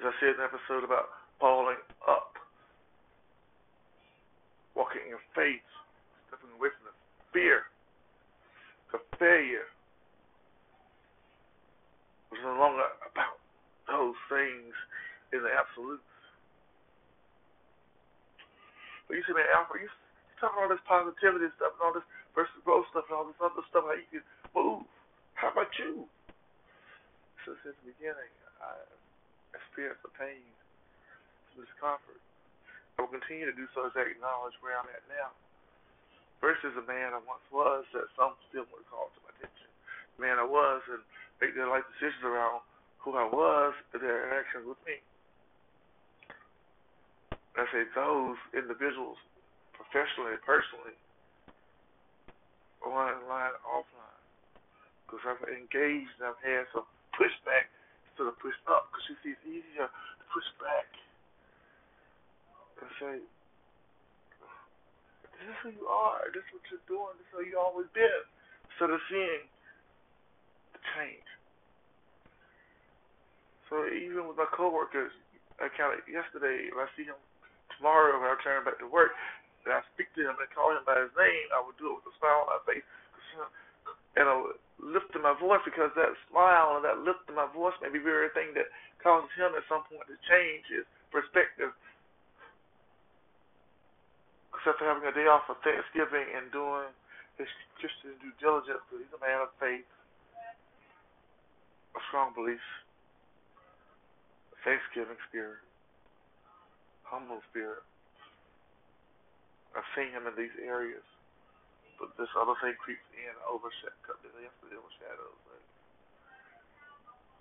As 0.00 0.12
I 0.12 0.14
said 0.20 0.36
in 0.36 0.44
the 0.44 0.48
episode 0.48 0.84
about 0.84 1.08
falling 1.40 1.80
up, 2.04 2.36
walking 4.76 5.08
in 5.08 5.20
faith, 5.32 5.64
stepping 6.28 6.52
away 6.60 6.68
from 6.76 6.92
the 6.92 6.96
fear, 7.32 7.64
the 8.92 9.00
failure. 9.16 9.64
It's 12.32 12.44
no 12.44 12.60
longer 12.60 12.84
about 13.08 13.40
those 13.88 14.18
things 14.28 14.76
in 15.32 15.40
the 15.40 15.52
absolute. 15.52 16.02
But 19.08 19.16
you 19.16 19.22
see, 19.24 19.32
man, 19.32 19.48
Alfred, 19.54 19.86
you 19.86 19.90
talk 20.36 20.52
about 20.52 20.68
all 20.68 20.72
this 20.72 20.82
positivity 20.84 21.48
stuff 21.56 21.78
and 21.78 21.82
all 21.86 21.94
this 21.94 22.04
versus 22.36 22.60
growth 22.62 22.84
stuff 22.92 23.08
and 23.08 23.16
all 23.16 23.26
this 23.26 23.40
other 23.40 23.64
stuff, 23.72 23.88
how 23.88 23.96
you 23.96 24.06
can 24.12 24.24
move. 24.52 24.84
How 25.34 25.50
about 25.50 25.72
you? 25.80 26.04
So 27.48 27.56
since 27.64 27.74
the 27.80 27.96
beginning, 27.96 28.32
I 28.60 28.76
experienced 29.56 30.04
the 30.04 30.12
pain, 30.14 30.44
some 31.56 31.64
discomfort. 31.64 32.20
I 32.96 33.04
will 33.04 33.12
continue 33.12 33.48
to 33.48 33.56
do 33.56 33.64
so 33.72 33.88
as 33.88 33.96
I 33.96 34.04
acknowledge 34.04 34.56
where 34.60 34.76
I'm 34.76 34.88
at 34.92 35.04
now 35.08 35.32
versus 36.40 36.72
the 36.76 36.84
man 36.84 37.16
I 37.16 37.20
once 37.24 37.44
was 37.48 37.84
that 37.96 38.08
some 38.16 38.36
still 38.48 38.68
would 38.72 38.84
call 38.92 39.08
to 39.12 39.20
my 39.24 39.32
attention. 39.36 39.68
The 40.16 40.20
man 40.24 40.36
I 40.36 40.46
was 40.48 40.84
and 40.92 41.00
make 41.40 41.56
their 41.56 41.68
life 41.68 41.84
decisions 41.96 42.24
around 42.24 42.60
who 43.00 43.16
I 43.16 43.24
was 43.28 43.72
and 43.92 44.00
their 44.00 44.28
interactions 44.28 44.68
with 44.68 44.80
me. 44.84 45.00
I 47.56 47.64
say 47.72 47.88
those 47.96 48.36
individuals, 48.52 49.16
professionally 49.72 50.36
and 50.36 50.44
personally, 50.44 50.92
online 52.84 53.56
offline. 53.64 54.22
Because 55.06 55.22
I've 55.24 55.44
engaged 55.46 56.10
and 56.18 56.34
I've 56.34 56.42
had 56.42 56.66
some 56.74 56.88
pushback 57.14 57.70
instead 58.10 58.26
of 58.26 58.34
push 58.42 58.56
up. 58.66 58.90
Because 58.90 59.06
you 59.08 59.16
see, 59.22 59.32
it's 59.38 59.46
easier 59.46 59.86
to 59.86 60.24
push 60.34 60.48
back 60.58 60.88
and 62.82 62.90
say, 62.98 63.14
this 65.36 65.46
is 65.52 65.58
who 65.62 65.70
you 65.76 65.86
are. 65.86 66.26
This 66.32 66.42
is 66.48 66.50
what 66.58 66.64
you're 66.72 66.88
doing. 66.90 67.14
This 67.20 67.28
is 67.28 67.34
how 67.38 67.44
you 67.44 67.56
always 67.60 67.88
been. 67.94 68.24
Instead 68.72 68.90
of 68.90 69.00
seeing 69.06 69.44
the 70.74 70.80
change. 70.96 71.28
So 73.68 73.84
even 73.90 74.26
with 74.26 74.38
my 74.38 74.48
coworkers, 74.50 75.12
I 75.58 75.68
kind 75.74 75.96
of 75.96 76.04
yesterday. 76.08 76.70
If 76.70 76.76
I 76.76 76.86
see 76.94 77.04
him 77.08 77.18
tomorrow 77.76 78.16
when 78.16 78.28
I 78.28 78.36
return 78.36 78.64
back 78.64 78.78
to 78.80 78.88
work, 78.88 79.12
and 79.66 79.74
I 79.74 79.82
speak 79.92 80.14
to 80.14 80.22
him 80.22 80.38
and 80.38 80.48
call 80.54 80.70
him 80.70 80.86
by 80.86 81.02
his 81.02 81.10
name, 81.18 81.50
I 81.50 81.58
would 81.58 81.74
do 81.76 81.90
it 81.90 81.98
with 81.98 82.14
a 82.14 82.14
smile 82.22 82.46
on 82.46 82.54
my 82.54 82.62
face, 82.70 82.86
and 84.14 84.24
would 84.30 84.62
lift 84.78 85.10
my 85.18 85.34
voice 85.34 85.60
because 85.66 85.90
that 85.98 86.14
smile 86.30 86.78
and 86.78 86.84
that 86.86 87.02
lift 87.02 87.26
in 87.26 87.34
my 87.34 87.50
voice 87.50 87.74
may 87.82 87.90
be 87.90 87.98
the 87.98 88.06
very 88.06 88.30
thing 88.30 88.54
that 88.54 88.70
causes 89.02 89.28
him 89.34 89.58
at 89.58 89.66
some 89.66 89.82
point 89.90 90.06
to 90.06 90.16
change 90.30 90.64
his 90.70 90.86
perspective. 91.10 91.74
After 94.66 94.82
having 94.82 95.06
a 95.06 95.14
day 95.14 95.30
off 95.30 95.46
for 95.46 95.54
Thanksgiving 95.62 96.26
and 96.34 96.50
doing 96.50 96.90
his 97.38 97.46
Christian 97.78 98.18
due 98.18 98.34
diligence, 98.42 98.82
but 98.90 98.98
he's 98.98 99.14
a 99.14 99.22
man 99.22 99.46
of 99.46 99.54
faith, 99.62 99.86
a 101.94 102.00
strong 102.10 102.34
belief, 102.34 102.58
a 104.50 104.56
Thanksgiving 104.66 105.22
spirit, 105.30 105.62
humble 107.06 107.38
spirit. 107.46 107.86
I've 109.76 109.90
seen 109.92 110.08
him 110.10 110.24
in 110.24 110.34
these 110.34 110.56
areas, 110.58 111.04
but 112.00 112.16
this 112.16 112.32
other 112.34 112.56
thing 112.64 112.72
creeps 112.80 113.04
in, 113.12 113.32
overshadows, 113.44 114.24
yesterday 114.40 114.80
overshadows. 114.80 115.36
Uh, 115.52 115.60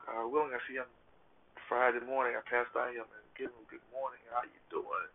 God 0.06 0.28
willing, 0.30 0.52
I 0.52 0.60
see 0.68 0.76
him 0.78 0.92
Friday 1.72 2.04
morning. 2.04 2.36
I 2.36 2.44
pass 2.44 2.68
by 2.76 2.92
him 2.92 3.08
and 3.08 3.26
give 3.40 3.50
him 3.50 3.66
good 3.72 3.84
morning. 3.90 4.20
How 4.30 4.44
you 4.44 4.60
doing? 4.68 5.10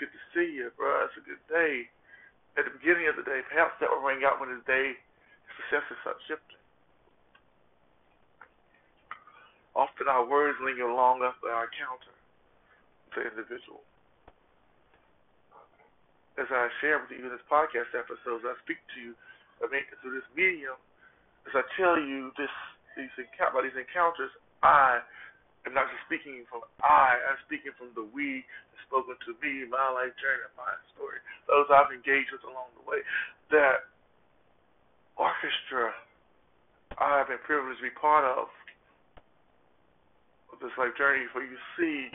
good 0.00 0.08
to 0.08 0.22
see 0.32 0.48
you, 0.56 0.72
bro. 0.80 1.04
It's 1.04 1.20
a 1.20 1.24
good 1.28 1.44
day. 1.52 1.84
At 2.56 2.64
the 2.64 2.72
beginning 2.72 3.04
of 3.12 3.20
the 3.20 3.26
day, 3.28 3.44
perhaps 3.44 3.76
that 3.84 3.92
will 3.92 4.00
ring 4.00 4.24
out 4.24 4.40
when 4.40 4.48
his 4.48 4.64
day 4.64 4.96
successes 5.60 6.00
start 6.00 6.16
shifting. 6.24 6.56
Often 9.76 10.08
our 10.08 10.24
words 10.24 10.56
linger 10.64 10.88
long 10.88 11.20
after 11.20 11.52
our 11.52 11.68
encounter 11.68 12.16
with 13.06 13.12
the 13.12 13.22
individual. 13.28 13.84
As 16.40 16.48
I 16.48 16.72
share 16.80 16.96
with 16.96 17.12
you 17.12 17.20
in 17.20 17.28
this 17.28 17.44
podcast 17.52 17.92
episodes, 17.92 18.48
I 18.48 18.56
speak 18.64 18.80
to 18.80 18.96
you 18.96 19.12
through 19.60 20.16
this 20.16 20.24
medium. 20.32 20.80
As 21.44 21.52
I 21.52 21.60
tell 21.76 22.00
you 22.00 22.32
this, 22.40 22.48
these 22.96 23.12
about 23.36 23.60
these 23.60 23.76
encounters, 23.76 24.32
I 24.64 25.04
am 25.68 25.76
not 25.76 25.92
just 25.92 26.00
speaking 26.08 26.48
from 26.48 26.64
I. 26.80 27.20
I'm 27.28 27.36
speaking 27.44 27.76
from 27.76 27.92
the 27.92 28.08
we 28.08 28.48
spoken 28.88 29.20
to 29.20 29.36
me, 29.44 29.68
my 29.68 29.92
life 29.92 30.16
journey, 30.16 30.48
my 30.56 30.72
story, 30.96 31.20
those 31.44 31.68
I've 31.68 31.92
engaged 31.92 32.32
with 32.32 32.42
along 32.48 32.72
the 32.72 32.88
way, 32.88 33.04
that 33.52 33.92
orchestra 35.20 35.92
I've 36.96 37.28
been 37.28 37.38
privileged 37.44 37.84
to 37.84 37.86
be 37.86 37.94
part 37.94 38.24
of 38.24 38.48
this 40.58 40.72
life 40.80 40.96
journey 40.96 41.28
for 41.32 41.44
you 41.44 41.56
see 41.76 42.10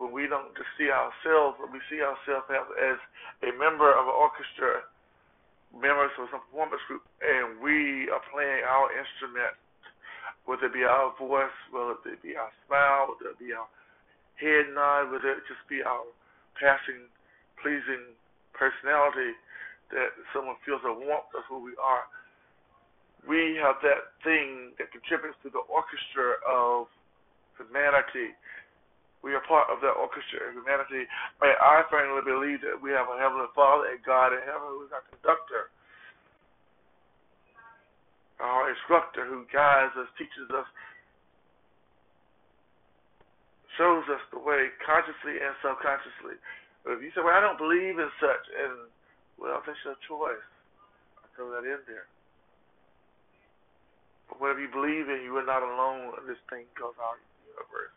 when 0.00 0.16
we 0.16 0.24
don't 0.24 0.56
just 0.56 0.72
see 0.80 0.88
ourselves, 0.88 1.60
but 1.60 1.68
we 1.68 1.78
see 1.92 2.00
ourselves 2.00 2.48
as, 2.48 2.96
a 3.44 3.52
member 3.56 3.92
of 3.92 4.08
an 4.08 4.16
orchestra 4.16 4.84
members 5.76 6.10
of 6.18 6.28
some 6.32 6.42
performance 6.50 6.82
group 6.90 7.04
and 7.22 7.60
we 7.62 8.10
are 8.10 8.20
playing 8.34 8.64
our 8.66 8.90
instrument, 8.90 9.54
whether 10.44 10.66
it 10.66 10.74
be 10.74 10.82
our 10.82 11.14
voice, 11.16 11.54
whether 11.70 11.94
it 12.08 12.20
be 12.24 12.34
our 12.34 12.50
smile, 12.66 13.12
whether 13.12 13.32
it 13.32 13.40
be 13.40 13.52
our 13.52 13.68
head 14.40 14.72
nod, 14.72 15.12
whether 15.12 15.36
it 15.36 15.44
just 15.46 15.62
be 15.68 15.84
our 15.84 16.04
passing, 16.56 17.06
pleasing 17.60 18.16
personality, 18.56 19.36
that 19.92 20.16
someone 20.32 20.56
feels 20.64 20.82
a 20.84 20.92
warmth 20.92 21.32
of 21.36 21.44
who 21.48 21.60
we 21.60 21.76
are. 21.80 22.08
We 23.24 23.60
have 23.60 23.80
that 23.84 24.16
thing 24.24 24.72
that 24.80 24.92
contributes 24.92 25.36
to 25.44 25.52
the 25.52 25.64
orchestra 25.68 26.40
of 26.44 26.88
humanity. 27.56 28.32
We 29.20 29.36
are 29.36 29.44
part 29.44 29.68
of 29.68 29.84
that 29.84 30.00
orchestra 30.00 30.48
of 30.48 30.56
humanity. 30.56 31.04
I 31.44 31.84
firmly 31.92 32.24
believe 32.24 32.64
that 32.64 32.80
we 32.80 32.88
have 32.96 33.04
a 33.12 33.20
Heavenly 33.20 33.52
Father 33.52 33.92
and 33.92 34.00
God 34.00 34.32
in 34.32 34.40
heaven 34.48 34.72
who 34.72 34.88
is 34.88 34.92
our 34.96 35.04
conductor, 35.12 35.68
our 38.40 38.72
instructor 38.72 39.28
who 39.28 39.44
guides 39.52 39.92
us, 40.00 40.08
teaches 40.16 40.48
us, 40.56 40.64
shows 43.76 44.08
us 44.08 44.24
the 44.32 44.40
way 44.40 44.72
consciously 44.80 45.36
and 45.36 45.52
subconsciously. 45.60 46.40
But 46.80 46.96
if 46.96 47.04
you 47.04 47.12
say, 47.12 47.20
well, 47.20 47.36
I 47.36 47.44
don't 47.44 47.60
believe 47.60 48.00
in 48.00 48.08
such, 48.16 48.44
and, 48.56 48.88
well, 49.36 49.60
that's 49.60 49.76
your 49.84 50.00
choice. 50.08 50.40
I 51.20 51.28
throw 51.36 51.52
that 51.52 51.68
in 51.68 51.84
there. 51.84 52.08
But 54.32 54.40
whatever 54.40 54.64
you 54.64 54.72
believe 54.72 55.12
in, 55.12 55.20
you 55.20 55.36
are 55.36 55.44
not 55.44 55.60
alone 55.60 56.16
in 56.16 56.24
this 56.24 56.40
thing 56.48 56.64
called 56.72 56.96
our 56.96 57.20
universe. 57.44 57.92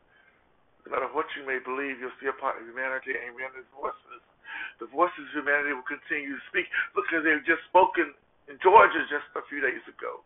No 0.84 0.92
matter 0.92 1.10
what 1.16 1.28
you 1.40 1.48
may 1.48 1.63
believe, 1.63 2.00
you'll 2.00 2.16
see 2.20 2.28
a 2.28 2.36
part 2.36 2.60
of 2.60 2.68
humanity. 2.68 3.16
Amen. 3.16 3.56
His 3.56 3.68
voices. 3.72 4.22
The 4.84 4.90
voices 4.92 5.24
of 5.32 5.44
humanity 5.44 5.72
will 5.72 5.88
continue 5.88 6.36
to 6.36 6.44
speak 6.52 6.68
because 6.92 7.24
they've 7.24 7.46
just 7.48 7.63
spoken 7.72 8.12
in 8.52 8.60
Georgia 8.60 9.02
just 9.08 9.28
a 9.40 9.44
few 9.48 9.63
days 9.63 9.84
ago. 9.88 10.22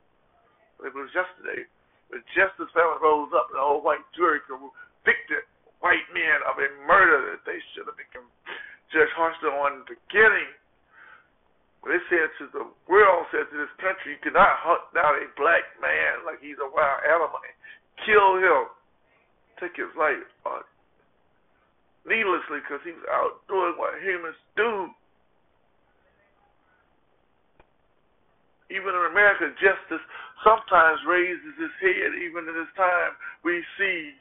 It 0.82 0.94
was 0.94 1.14
yesterday. 1.14 1.70
But 2.10 2.24
just 2.32 2.56
as 2.58 2.72
family 2.72 3.04
rose 3.04 3.30
up, 3.36 3.52
the 3.52 3.60
whole 3.60 3.84
white 3.84 4.04
jury 4.16 4.40
convicted 4.48 5.44
white 5.84 6.08
men 6.16 6.42
of 6.48 6.58
a 6.58 6.70
murder 6.88 7.36
that 7.36 7.44
they 7.46 7.60
should 7.74 7.86
have 7.86 8.00
been 8.00 8.10
Judge 8.90 9.12
Harshton 9.14 9.52
on 9.52 9.84
the 9.84 9.94
beginning. 10.00 10.50
When 11.84 11.94
they 11.94 12.04
said 12.10 12.32
to 12.42 12.46
the 12.56 12.66
world, 12.88 13.28
said 13.30 13.52
to 13.52 13.58
this 13.58 13.72
country, 13.78 14.16
you 14.16 14.22
cannot 14.24 14.64
hunt 14.64 14.88
down 14.96 15.20
a 15.20 15.28
black 15.36 15.68
man 15.84 16.24
like 16.26 16.40
he's 16.42 16.58
a 16.58 16.70
wild 16.72 17.04
animal 17.06 17.38
and 17.44 17.56
kill 18.08 18.40
him 18.40 18.72
take 19.60 19.76
his 19.78 19.92
life 19.98 20.26
uh, 20.46 20.64
needlessly 22.06 22.62
because 22.64 22.82
he 22.86 22.94
was 22.94 23.08
out 23.10 23.42
doing 23.50 23.76
what 23.78 23.98
humans 24.00 24.38
do. 24.56 24.90
Even 28.68 28.92
in 28.92 29.06
America, 29.12 29.48
justice 29.58 30.04
sometimes 30.44 31.00
raises 31.08 31.56
its 31.56 31.78
head. 31.80 32.12
Even 32.20 32.46
in 32.46 32.56
this 32.56 32.74
time, 32.76 33.16
we 33.42 33.64
see 33.80 34.12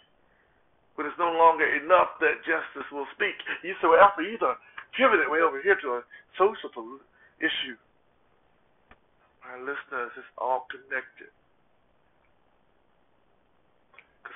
when 0.95 1.05
it's 1.05 1.19
no 1.19 1.35
longer 1.35 1.67
enough 1.67 2.17
that 2.23 2.41
justice 2.47 2.87
will 2.95 3.11
speak. 3.13 3.37
You 3.67 3.75
well, 3.83 4.01
after 4.01 4.23
either 4.23 4.55
pivot 4.97 5.21
it 5.21 5.29
way 5.29 5.43
over 5.43 5.61
here 5.61 5.77
to 5.83 6.01
a 6.01 6.07
social 6.39 6.73
issue. 7.43 7.77
My 9.45 9.61
listeners, 9.61 10.15
it's 10.17 10.33
all 10.39 10.65
connected 10.73 11.36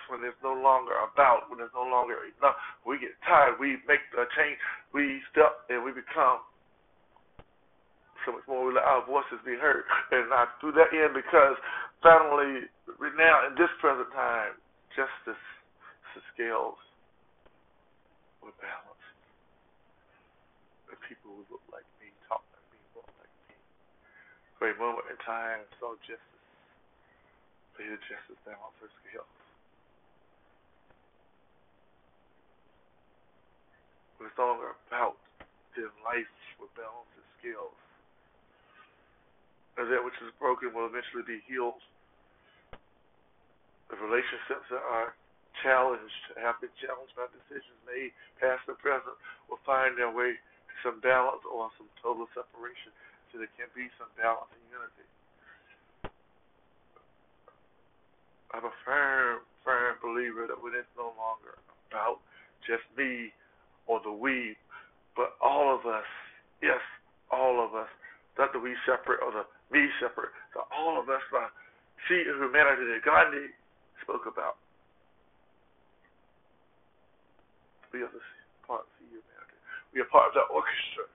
when 0.08 0.20
there's 0.22 0.38
no 0.42 0.54
longer 0.54 0.94
about, 1.00 1.48
when 1.48 1.58
there's 1.58 1.74
no 1.74 1.86
longer 1.86 2.18
enough, 2.26 2.58
we 2.86 2.98
get 2.98 3.14
tired, 3.26 3.58
we 3.58 3.78
make 3.86 4.02
a 4.14 4.26
change, 4.36 4.58
we 4.94 5.22
step 5.30 5.66
and 5.70 5.82
we 5.82 5.92
become 5.94 6.42
so 8.26 8.36
much 8.36 8.44
more 8.44 8.68
we 8.68 8.76
let 8.76 8.84
our 8.84 9.04
voices 9.08 9.40
be 9.44 9.56
heard. 9.56 9.84
And 10.12 10.28
I 10.28 10.44
threw 10.60 10.72
that 10.76 10.92
in 10.92 11.16
because 11.16 11.56
finally, 12.04 12.68
right 13.00 13.16
now, 13.16 13.48
in 13.48 13.56
this 13.56 13.72
present 13.80 14.12
time, 14.12 14.60
justice, 14.92 15.40
scales 16.34 16.80
were 18.40 18.56
balanced. 18.64 19.16
The 20.88 20.96
people 21.04 21.36
who 21.36 21.44
look 21.52 21.64
like 21.68 21.84
me, 22.00 22.08
talk 22.28 22.40
like 22.56 22.66
me, 22.72 22.80
walk 22.96 23.08
like 23.20 23.34
me. 23.44 23.56
For 24.56 24.72
a 24.72 24.76
moment 24.80 25.04
in 25.12 25.20
time, 25.20 25.68
saw 25.76 25.96
justice. 26.08 26.24
The 27.76 27.96
justice 28.08 28.40
balance 28.44 28.76
her 28.80 28.88
scales. 29.04 29.39
But 34.20 34.28
it's 34.28 34.36
no 34.36 34.52
longer 34.52 34.76
about 34.92 35.16
their 35.72 35.88
life 36.04 36.28
with 36.60 36.68
balance 36.76 37.08
and 37.16 37.24
skills. 37.40 37.72
And 39.80 39.88
that 39.88 40.04
which 40.04 40.20
is 40.20 40.28
broken 40.36 40.76
will 40.76 40.84
eventually 40.84 41.24
be 41.24 41.40
healed. 41.48 41.80
The 43.88 43.96
relationships 43.96 44.68
that 44.68 44.84
are 44.84 45.16
challenged, 45.64 46.36
have 46.36 46.60
been 46.60 46.72
challenged 46.76 47.16
by 47.16 47.32
decisions 47.32 47.80
made, 47.88 48.12
past 48.36 48.68
and 48.68 48.76
present, 48.76 49.16
will 49.48 49.64
find 49.64 49.96
their 49.96 50.12
way 50.12 50.36
to 50.36 50.74
some 50.84 51.00
balance 51.00 51.40
or 51.48 51.72
some 51.80 51.88
total 52.04 52.28
separation 52.36 52.92
so 53.32 53.40
there 53.40 53.48
can 53.56 53.72
be 53.72 53.88
some 53.96 54.12
balance 54.20 54.52
and 54.52 54.64
unity. 54.68 55.08
I'm 58.52 58.68
a 58.68 58.74
firm, 58.84 59.48
firm 59.64 59.96
believer 60.04 60.44
that 60.44 60.60
when 60.60 60.76
it's 60.76 60.92
no 60.92 61.16
longer 61.16 61.56
about 61.88 62.20
just 62.68 62.84
me 63.00 63.32
or 63.90 63.98
the 64.06 64.14
we, 64.14 64.54
but 65.18 65.34
all 65.42 65.74
of 65.74 65.82
us, 65.82 66.06
yes, 66.62 66.78
all 67.34 67.58
of 67.58 67.74
us, 67.74 67.90
not 68.38 68.54
the 68.54 68.62
we 68.62 68.78
separate 68.86 69.18
or 69.18 69.34
the 69.34 69.42
me 69.74 69.90
separate, 69.98 70.30
so 70.54 70.62
all 70.70 70.94
of 70.94 71.10
us 71.10 71.26
are 71.34 71.50
see 72.06 72.22
humanity 72.22 72.86
that 72.86 73.02
Gandhi 73.02 73.50
spoke 74.06 74.30
about. 74.30 74.62
We 77.90 78.06
are 78.06 78.12
the 78.14 78.22
part 78.62 78.86
of 78.86 78.94
humanity. 79.02 79.58
We 79.90 80.06
are 80.06 80.10
part 80.14 80.30
of 80.30 80.38
the 80.38 80.46
orchestra. 80.54 81.10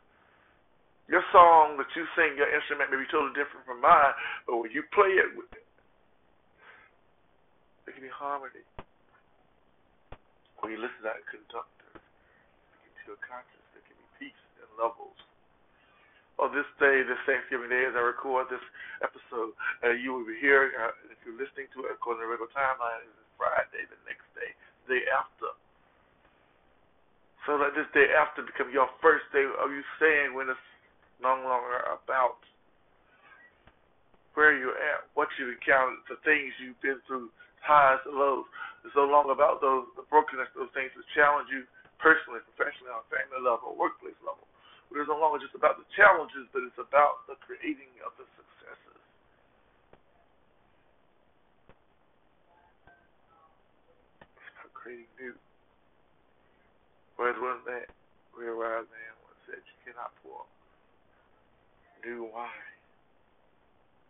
Your 1.07 1.23
song 1.31 1.79
that 1.79 1.87
you 1.95 2.03
sing, 2.19 2.35
your 2.35 2.51
instrument 2.51 2.91
may 2.91 2.99
be 2.99 3.07
totally 3.07 3.31
different 3.39 3.63
from 3.63 3.79
mine, 3.79 4.11
but 4.43 4.59
when 4.59 4.75
you 4.75 4.83
play 4.91 5.15
it, 5.15 5.31
there 7.87 7.93
can 7.95 8.03
be 8.03 8.11
harmony. 8.11 8.67
When 10.59 10.75
you 10.75 10.79
listen 10.81 10.99
to 11.05 11.15
that 11.15 11.23
conduct 11.31 11.71
your 13.05 13.21
conscience, 13.21 13.65
there 13.73 13.85
can 13.85 13.97
be 13.97 14.07
peace 14.17 14.41
and 14.61 14.69
levels. 14.77 15.17
On 16.35 16.51
this 16.51 16.67
day, 16.83 16.99
this 17.07 17.21
Thanksgiving 17.23 17.71
Day, 17.71 17.87
as 17.87 17.95
I 17.95 18.03
record 18.03 18.51
this 18.51 18.63
episode, 18.99 19.55
uh, 19.87 19.95
you 19.95 20.11
will 20.11 20.27
be 20.27 20.35
here. 20.35 20.75
Uh, 20.75 20.91
if 21.07 21.15
you're 21.23 21.39
listening 21.39 21.71
to 21.71 21.87
it 21.87 21.95
according 21.95 22.19
to 22.19 22.27
the 22.27 22.31
regular 22.35 22.51
timeline, 22.51 23.07
it's 23.07 23.23
Friday, 23.39 23.87
the 23.87 23.99
next 24.03 24.27
day, 24.35 24.51
the 24.83 24.99
day 24.99 25.03
after. 25.15 25.55
So 27.47 27.55
let 27.55 27.77
this 27.77 27.87
day 27.95 28.11
after 28.11 28.43
become 28.43 28.73
your 28.73 28.89
first 28.99 29.29
day 29.31 29.45
of 29.45 29.69
you 29.71 29.85
saying 30.01 30.35
when 30.35 30.49
it's 30.51 30.67
no 31.21 31.39
longer 31.45 31.87
about 31.87 32.41
where 34.33 34.51
you're 34.51 34.75
at, 34.75 35.07
what 35.15 35.31
you've 35.39 35.55
encountered, 35.55 36.03
the 36.11 36.19
things 36.27 36.51
you've 36.59 36.79
been 36.83 36.99
through, 37.07 37.31
highs 37.63 38.03
and 38.03 38.17
lows. 38.17 38.43
It's 38.83 38.97
no 38.97 39.07
longer 39.07 39.31
about 39.31 39.61
those 39.61 39.87
the 39.95 40.03
brokenness, 40.11 40.51
those 40.53 40.73
things 40.75 40.91
that 40.97 41.05
challenge 41.15 41.47
you 41.53 41.63
personally, 41.99 42.41
professionally, 42.53 42.91
on 42.91 43.03
a 43.03 43.09
family 43.11 43.41
level, 43.41 43.75
workplace 43.75 44.17
level. 44.23 44.47
But 44.89 45.01
it's 45.01 45.09
no 45.09 45.17
longer 45.17 45.41
just 45.41 45.57
about 45.57 45.81
the 45.81 45.87
challenges, 45.97 46.45
but 46.53 46.61
it's 46.63 46.77
about 46.77 47.25
the 47.25 47.35
creating 47.41 47.89
of 48.05 48.13
the 48.15 48.25
successes. 48.37 49.01
It's 54.21 54.49
about 54.55 54.71
creating 54.77 55.09
new. 55.17 55.35
Whereas 57.15 57.39
one 57.39 57.63
where 58.35 58.55
wise 58.59 58.83
man 58.91 59.13
once 59.23 59.39
said, 59.47 59.63
you 59.63 59.75
cannot 59.87 60.11
pour 60.19 60.43
new 62.03 62.27
wine. 62.27 62.75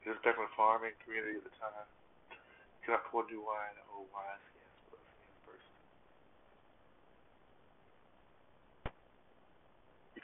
This 0.02 0.17
is 0.17 0.21
back 0.26 0.38
in 0.38 0.45
the 0.50 0.54
farming 0.58 0.98
community 1.06 1.38
at 1.38 1.45
the 1.45 1.56
time. 1.62 1.88
You 2.34 2.82
cannot 2.89 3.06
pour 3.13 3.21
new 3.30 3.45
wine 3.45 3.78
in 3.78 3.86
old 3.93 4.10
wine 4.10 4.41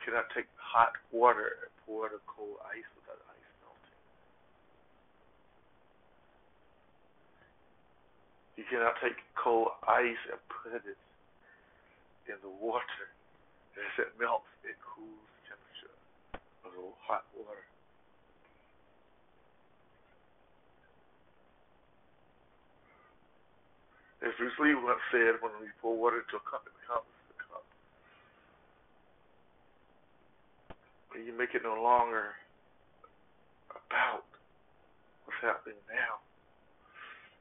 cannot 0.06 0.28
take 0.34 0.50
hot 0.58 0.94
water 1.12 1.62
and 1.62 1.72
pour 1.86 2.08
it 2.10 2.14
in 2.14 2.24
cold 2.26 2.58
ice 2.66 2.88
without 2.98 3.22
ice 3.30 3.52
melting. 3.62 4.00
You 8.58 8.66
cannot 8.70 8.98
take 9.02 9.18
cold 9.38 9.78
ice 9.88 10.22
and 10.30 10.42
put 10.50 10.82
it 10.82 10.98
in 12.30 12.38
the 12.42 12.54
water. 12.62 13.10
As 13.78 13.96
it 13.98 14.12
melts, 14.20 14.52
it 14.68 14.76
cools 14.84 15.26
the 15.40 15.56
temperature 15.56 15.96
of 16.68 16.72
the 16.76 16.84
hot 17.08 17.24
water. 17.34 17.66
As 24.22 24.36
Bruce 24.38 24.54
Lee 24.62 24.76
once 24.78 25.02
said, 25.10 25.42
when 25.42 25.50
we 25.58 25.72
pour 25.82 25.98
water 25.98 26.22
into 26.22 26.38
a 26.38 26.46
cup, 26.46 26.62
it 26.68 26.76
becomes 26.78 27.10
you 31.26 31.34
make 31.38 31.54
it 31.54 31.62
no 31.64 31.78
longer 31.78 32.36
about 33.72 34.26
what's 35.26 35.42
happening 35.42 35.80
now. 35.90 36.22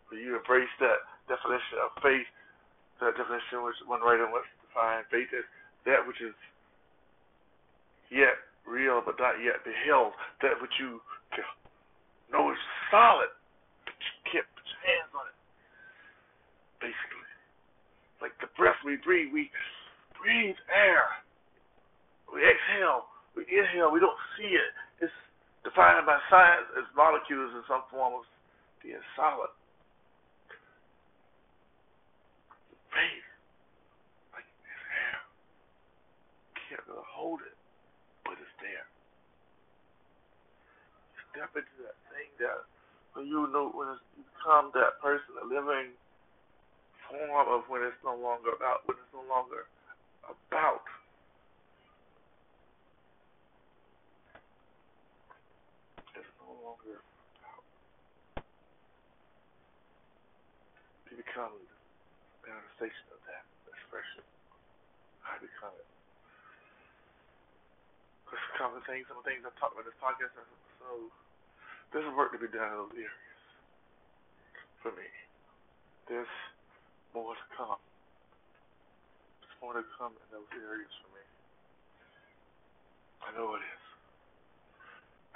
But 0.09 0.19
you 0.19 0.37
embrace 0.37 0.71
that 0.83 1.07
definition 1.31 1.79
of 1.81 1.91
faith, 2.03 2.29
that 2.99 3.15
definition 3.15 3.63
which 3.63 3.79
one 3.87 4.03
writer 4.03 4.27
wants 4.27 4.51
to 4.51 4.57
define 4.67 5.07
faith 5.09 5.31
as 5.33 5.47
that 5.87 6.03
which 6.05 6.21
is 6.21 6.37
yet 8.11 8.37
real 8.67 9.01
but 9.01 9.17
not 9.19 9.39
yet 9.41 9.63
beheld, 9.65 10.13
that 10.43 10.59
which 10.61 10.75
you 10.79 11.01
know 12.31 12.51
is 12.51 12.63
solid, 12.91 13.31
but 13.83 13.95
you 13.99 14.15
can't 14.31 14.47
put 14.55 14.67
your 14.67 14.83
hands 14.87 15.13
on 15.15 15.27
it. 15.27 15.39
Basically. 16.79 17.31
Like 18.23 18.35
the 18.39 18.51
breath 18.55 18.79
we 18.87 19.01
breathe, 19.03 19.35
we 19.35 19.51
breathe 20.15 20.59
air. 20.71 21.07
We 22.31 22.47
exhale, 22.47 23.10
we 23.41 23.49
inhale, 23.49 23.89
we 23.89 24.05
don't 24.05 24.21
see 24.37 24.53
it. 24.53 24.73
It's 25.01 25.19
defined 25.65 26.05
by 26.05 26.21
science 26.29 26.69
as 26.77 26.85
molecules 26.93 27.57
in 27.57 27.65
some 27.65 27.89
form 27.89 28.21
of 28.21 28.29
being 28.85 29.01
solid. 29.17 29.49
Faith, 32.93 33.29
like 34.37 34.45
it's 34.45 34.85
air. 34.93 35.17
Can't 36.69 36.85
really 36.85 37.09
hold 37.09 37.41
it, 37.41 37.57
but 38.29 38.37
it's 38.37 38.57
there. 38.61 38.85
Step 41.33 41.49
into 41.57 41.89
that 41.89 41.97
thing 42.13 42.29
that 42.45 42.69
when 43.15 43.25
you 43.25 43.49
know 43.49 43.71
when 43.73 43.89
you 44.19 44.27
become 44.37 44.69
that 44.75 45.01
person, 45.01 45.33
a 45.41 45.47
living 45.47 45.97
form 47.09 47.49
of 47.49 47.63
when 47.69 47.83
it's 47.83 47.97
no 48.05 48.15
longer 48.15 48.51
about 48.55 48.87
when 48.87 48.99
it's 48.99 49.15
no 49.15 49.23
longer 49.27 49.67
about 50.31 50.83
it's 56.15 56.35
no 56.39 56.55
longer 56.63 56.99
about 56.99 57.21
you 61.11 61.20
become 61.31 61.55
the 62.43 62.51
manifestation 62.51 63.07
of 63.15 63.23
that 63.31 63.47
expression. 63.71 64.27
I 65.23 65.39
become 65.39 65.71
it. 65.79 65.87
Because 68.27 68.43
some 68.59 68.75
of 68.75 68.83
the 68.83 68.87
things, 68.91 69.07
some 69.07 69.15
of 69.15 69.23
the 69.23 69.31
things 69.31 69.47
I 69.47 69.55
talked 69.63 69.79
about 69.79 69.87
in 69.87 69.95
this 69.95 70.03
podcast 70.03 70.35
so 70.35 71.07
there's 71.95 72.11
work 72.19 72.35
to 72.35 72.43
be 72.43 72.51
done 72.51 72.67
in 72.67 72.79
those 72.83 72.99
areas 72.99 73.43
for 74.83 74.91
me. 74.99 75.07
There's 76.11 76.35
more 77.15 77.39
to 77.39 77.47
come. 77.55 77.79
There's 79.39 79.55
more 79.63 79.79
to 79.79 79.87
come 80.03 80.19
in 80.19 80.27
those 80.35 80.51
areas 80.51 80.91
for 80.99 81.15
me. 81.15 81.23
I 83.23 83.31
know 83.39 83.55
it 83.55 83.63
is. 83.63 83.85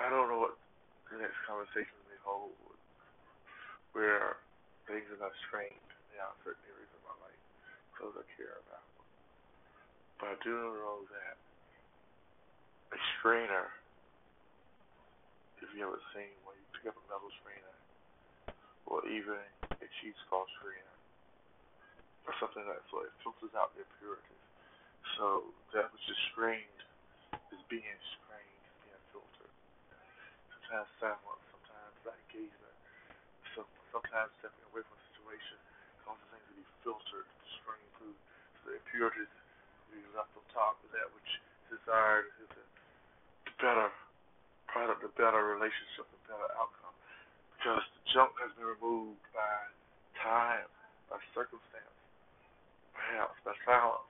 I 0.03 0.11
don't 0.11 0.27
know 0.27 0.43
what 0.43 0.59
the 1.07 1.23
next 1.23 1.39
conversation 1.47 1.95
may 2.11 2.19
hold, 2.27 2.59
where 3.95 4.43
things 5.35 5.51
are 5.51 5.75
not 5.75 5.75
strained 5.75 5.91
in 6.15 6.19
certain 6.47 6.65
areas 6.71 6.93
of 6.95 7.03
my 7.03 7.17
life, 7.27 7.43
those 7.99 8.15
I 8.15 8.25
care 8.39 8.55
about. 8.63 8.87
But 10.23 10.27
I 10.31 10.37
do 10.47 10.55
know 10.55 11.03
that 11.11 11.35
a 12.95 12.99
strainer, 13.19 13.67
if 15.59 15.69
you 15.75 15.83
ever 15.83 15.99
seen 16.15 16.31
when 16.47 16.55
you 16.55 16.67
pick 16.79 16.87
up 16.87 16.95
a 16.95 17.05
metal 17.11 17.31
strainer, 17.43 17.75
or 18.87 19.03
even 19.11 19.43
a 19.83 19.87
cheese 19.99 20.15
sauce 20.31 20.47
strainer, 20.61 20.95
or 22.31 22.33
something 22.39 22.63
like 22.63 22.79
that, 22.79 22.87
so 22.93 23.03
it 23.03 23.11
filters 23.27 23.53
out 23.59 23.75
the 23.75 23.83
impurities. 23.83 24.47
So 25.19 25.51
that 25.75 25.91
which 25.91 26.07
is 26.07 26.19
strained 26.31 26.81
is 27.51 27.63
being 27.67 27.99
strained, 28.17 28.65
being 28.87 29.03
filtered. 29.11 29.55
Sometimes 30.55 30.89
silence, 31.03 31.43
sometimes 31.51 31.97
engagement. 32.07 32.79
So 33.53 33.67
sometimes 33.93 34.31
stepping 34.41 34.65
away 34.73 34.83
from 34.87 35.04
the 35.35 35.43
situation 35.43 35.59
causes 36.07 36.27
things 36.31 36.47
to 36.47 36.55
be 36.55 36.67
filtered, 36.87 37.27
strained 37.59 37.93
through 37.99 38.15
so 38.63 38.71
the 38.71 38.79
impurities 38.79 39.33
be 39.91 39.99
left 40.15 40.31
on 40.39 40.45
top 40.55 40.79
of 40.87 40.91
that 40.95 41.11
which 41.11 41.27
is 41.27 41.79
desired 41.83 42.31
is 42.39 42.51
a 42.55 42.65
better 43.59 43.91
product, 44.71 45.03
a 45.03 45.11
better 45.19 45.43
relationship, 45.43 46.07
a 46.07 46.21
better 46.31 46.51
outcome. 46.59 46.95
Because 47.59 47.83
the 47.99 48.03
junk 48.15 48.35
has 48.43 48.51
been 48.55 48.67
removed 48.67 49.23
by 49.35 49.55
time, 50.23 50.71
by 51.11 51.19
circumstance 51.35 51.95
perhaps 52.95 53.35
by 53.43 53.55
silence. 53.67 54.07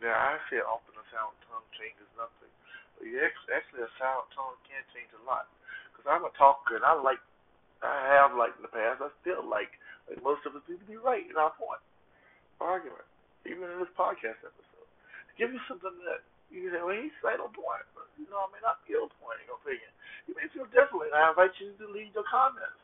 Now, 0.00 0.14
I 0.14 0.38
say 0.48 0.62
often 0.62 0.94
a 0.94 1.04
silent 1.10 1.36
tongue 1.50 1.66
changes 1.74 2.06
nothing. 2.14 2.52
But 2.96 3.10
actually, 3.50 3.82
a 3.82 3.92
silent 3.98 4.30
tongue 4.32 4.56
can 4.64 4.82
change 4.94 5.10
a 5.18 5.22
lot. 5.26 5.50
Because 5.92 6.06
I'm 6.06 6.24
a 6.24 6.32
talker, 6.38 6.78
and 6.78 6.86
I 6.86 6.96
like, 6.96 7.20
I 7.84 8.16
have 8.16 8.32
liked 8.32 8.56
in 8.56 8.64
the 8.64 8.72
past, 8.72 9.04
I 9.04 9.12
still 9.20 9.44
like, 9.44 9.72
like 10.08 10.20
most 10.24 10.44
of 10.48 10.56
us 10.56 10.64
need 10.64 10.80
to 10.80 10.88
be 10.88 10.96
right 10.96 11.24
in 11.24 11.36
our 11.36 11.52
point, 11.56 11.82
argument, 12.60 13.04
even 13.44 13.68
in 13.68 13.78
this 13.80 13.92
podcast 13.92 14.40
episode. 14.40 14.88
To 15.28 15.32
Give 15.36 15.52
you 15.52 15.60
something 15.68 15.92
that 16.08 16.24
you 16.48 16.66
can 16.66 16.72
say, 16.72 16.82
well, 16.82 16.96
he's 16.96 17.12
right 17.20 17.36
on 17.36 17.52
point, 17.52 17.84
but, 17.92 18.08
you 18.16 18.24
know, 18.32 18.40
I 18.40 18.48
may 18.54 18.62
not 18.64 18.80
on 18.86 19.10
point 19.20 19.42
in 19.44 19.50
your 19.50 19.60
opinion. 19.60 19.92
You 20.24 20.34
may 20.34 20.48
feel 20.50 20.66
differently, 20.72 21.12
and 21.12 21.18
I 21.20 21.30
invite 21.30 21.54
you 21.60 21.76
to 21.76 21.86
leave 21.92 22.16
your 22.16 22.26
comments. 22.26 22.80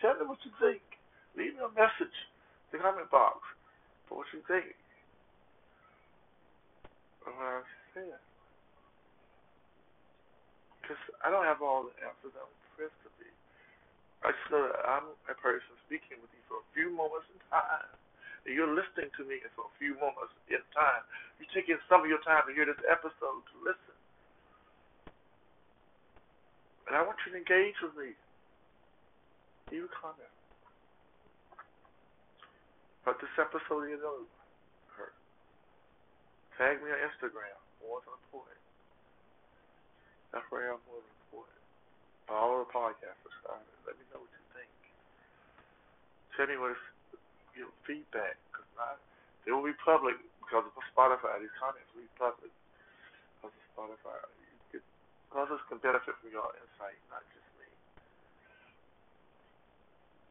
Tell 0.00 0.14
me 0.14 0.28
what 0.28 0.40
you 0.44 0.52
think. 0.60 0.84
Leave 1.34 1.56
me 1.56 1.64
a 1.64 1.72
message 1.72 2.16
in 2.70 2.76
the 2.76 2.80
comment 2.80 3.10
box 3.10 3.40
for 4.08 4.22
what 4.22 4.28
you 4.32 4.40
think. 4.48 4.76
I'm. 7.26 7.64
Because 10.80 11.02
I 11.24 11.32
don't 11.32 11.44
have 11.44 11.60
all 11.60 11.88
the 11.88 11.96
answers 12.04 12.36
I'm. 12.36 12.52
I 14.26 14.34
know 14.50 14.66
that 14.66 14.82
I'm 14.82 15.06
a 15.30 15.36
person 15.38 15.70
speaking 15.86 16.18
with 16.18 16.34
you 16.34 16.42
for 16.50 16.58
a 16.58 16.66
few 16.74 16.90
moments 16.90 17.30
in 17.30 17.38
time. 17.46 17.94
And 18.42 18.50
you're 18.54 18.70
listening 18.70 19.14
to 19.14 19.22
me 19.22 19.38
for 19.54 19.70
a 19.70 19.74
few 19.78 19.94
moments 20.02 20.34
in 20.50 20.62
time. 20.74 21.06
You're 21.38 21.50
taking 21.54 21.78
some 21.86 22.02
of 22.02 22.10
your 22.10 22.22
time 22.26 22.42
to 22.46 22.52
hear 22.54 22.66
this 22.66 22.82
episode 22.90 23.42
to 23.54 23.56
listen. 23.62 23.96
And 26.90 26.98
I 26.98 27.06
want 27.06 27.22
you 27.22 27.34
to 27.34 27.38
engage 27.38 27.78
with 27.82 27.94
me. 27.94 28.18
Leave 29.70 29.86
a 29.86 29.92
comment. 29.94 30.30
But 33.06 33.22
this 33.22 33.30
episode 33.38 33.94
is 33.94 34.02
over. 34.02 34.26
Tag 36.56 36.80
me 36.80 36.88
on 36.88 36.96
Instagram, 37.04 37.52
more 37.84 38.00
than 38.00 38.16
important. 38.24 38.56
That's 40.32 40.48
where 40.48 40.72
I'm 40.72 40.80
important. 40.80 41.15
Follow 42.26 42.66
the 42.66 42.70
podcast 42.74 43.18
or 43.22 43.30
subscribe. 43.30 43.62
Let 43.86 43.94
me 43.94 44.04
know 44.10 44.20
what 44.22 44.30
you 44.34 44.44
think. 44.50 44.70
Tell 46.34 46.50
me 46.50 46.58
what 46.58 46.74
is 46.74 46.82
your 47.54 47.70
feedback. 47.86 48.34
Cause 48.50 48.66
I, 48.76 48.98
they 49.46 49.54
will 49.54 49.62
be 49.62 49.74
public 49.78 50.18
because 50.42 50.66
of 50.66 50.74
Spotify. 50.90 51.38
These 51.38 51.54
comments 51.54 51.86
will 51.94 52.02
be 52.02 52.14
public 52.18 52.50
because 53.38 53.54
of 53.54 53.64
Spotify. 53.74 54.18
You 54.74 54.82
others 55.34 55.62
can 55.68 55.78
benefit 55.84 56.16
from 56.18 56.32
your 56.32 56.48
insight, 56.58 56.98
not 57.12 57.22
just 57.30 57.46
me. 57.60 57.68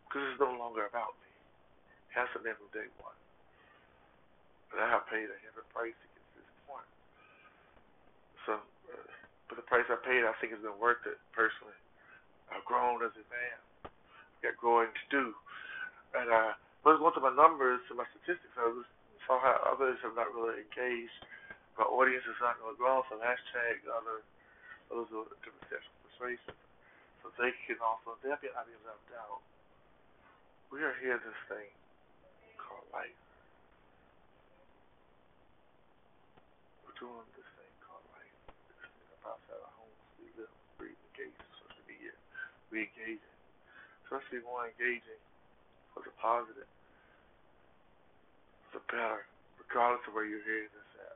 Because 0.07 0.23
it's 0.33 0.41
no 0.41 0.51
longer 0.55 0.87
about 0.89 1.13
me 1.21 1.31
It 2.11 2.13
hasn't 2.15 2.43
been 2.43 2.57
from 2.57 2.71
day 2.73 2.87
one. 2.99 3.17
But 4.71 4.83
I 4.83 4.87
have 4.89 5.05
paid 5.07 5.29
a 5.29 5.37
heavy 5.45 5.63
price 5.71 5.93
to 5.95 6.07
get 6.11 6.23
to 6.25 6.31
this 6.41 6.51
point. 6.65 6.89
So, 8.49 8.51
uh, 8.59 9.07
but 9.47 9.61
the 9.61 9.67
price 9.67 9.85
I 9.87 9.99
paid, 10.01 10.25
I 10.25 10.33
think 10.41 10.57
has 10.57 10.63
been 10.63 10.79
worth 10.81 11.05
it 11.05 11.21
personally. 11.31 11.77
I've 12.53 12.65
grown 12.65 13.01
as 13.05 13.13
a 13.15 13.25
man. 13.29 13.57
Got 14.43 14.57
growing 14.59 14.91
to 14.91 15.05
do. 15.09 15.33
And 16.13 16.29
uh, 16.29 16.53
but 16.85 17.01
going 17.01 17.17
to 17.17 17.25
my 17.25 17.33
numbers, 17.33 17.81
to 17.89 17.97
my 17.97 18.05
statistics, 18.13 18.53
I 18.61 18.69
was, 18.69 18.85
saw 19.25 19.41
how 19.41 19.57
others 19.73 19.97
have 20.05 20.13
not 20.13 20.29
really 20.37 20.61
engaged. 20.61 21.17
My 21.81 21.83
audience 21.89 22.23
is 22.29 22.37
not 22.37 22.61
going 22.61 22.77
really 22.77 22.77
grown, 22.77 23.01
so 23.09 23.17
hashtag 23.17 23.81
other, 23.89 24.21
those 24.93 25.09
are 25.09 25.25
different 25.41 25.65
steps 25.65 25.89
of 25.89 25.97
persuasion. 26.05 26.53
So 27.25 27.33
they 27.41 27.49
can 27.65 27.81
also, 27.81 28.15
they'll 28.21 28.37
get 28.37 28.53
ideas 28.53 28.85
left 28.85 29.09
out. 29.17 29.41
We 30.69 30.85
are 30.85 30.93
here 31.01 31.17
this 31.17 31.41
thing 31.49 31.73
called 32.61 32.85
life. 32.93 33.17
We're 36.85 36.95
doing 37.01 37.27
this 37.33 37.49
thing 37.57 37.73
called 37.81 38.05
life. 38.13 38.37
This 38.77 38.93
thing 38.93 39.09
outside 39.25 39.57
our 39.57 39.73
homes. 39.73 39.99
We 40.21 40.29
live, 40.37 40.53
breathe, 40.77 41.01
engage 41.11 41.33
in 41.33 41.49
social 41.65 41.83
media. 41.89 42.13
We 42.75 42.91
engage 42.91 43.23
in. 43.23 43.35
Especially 44.03 44.43
more 44.43 44.67
engaging 44.67 45.23
for 45.95 46.03
the 46.03 46.11
positive, 46.19 46.67
the 48.75 48.83
better, 48.91 49.23
regardless 49.55 50.03
of 50.03 50.11
where 50.11 50.27
you're 50.27 50.43
hearing 50.43 50.67
this 50.75 50.91
at. 51.07 51.15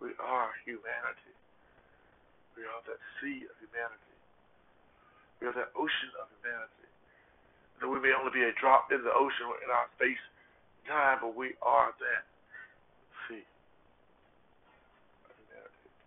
We 0.00 0.16
are 0.16 0.48
humanity. 0.64 1.36
We 2.56 2.64
are 2.64 2.80
that 2.88 2.96
sea 3.20 3.44
of 3.44 3.54
humanity. 3.60 4.16
We 5.44 5.52
are 5.52 5.56
that 5.60 5.76
ocean 5.76 6.12
of 6.16 6.32
humanity. 6.40 6.88
Though 7.76 7.92
we 7.92 8.00
may 8.00 8.16
only 8.16 8.32
be 8.32 8.48
a 8.48 8.56
drop 8.56 8.88
in 8.88 9.04
the 9.04 9.12
ocean 9.12 9.52
in 9.60 9.68
our 9.68 9.92
space 10.00 10.24
time, 10.88 11.20
but 11.20 11.36
we 11.36 11.52
are 11.60 11.92
that. 12.00 12.24
See, 13.28 13.44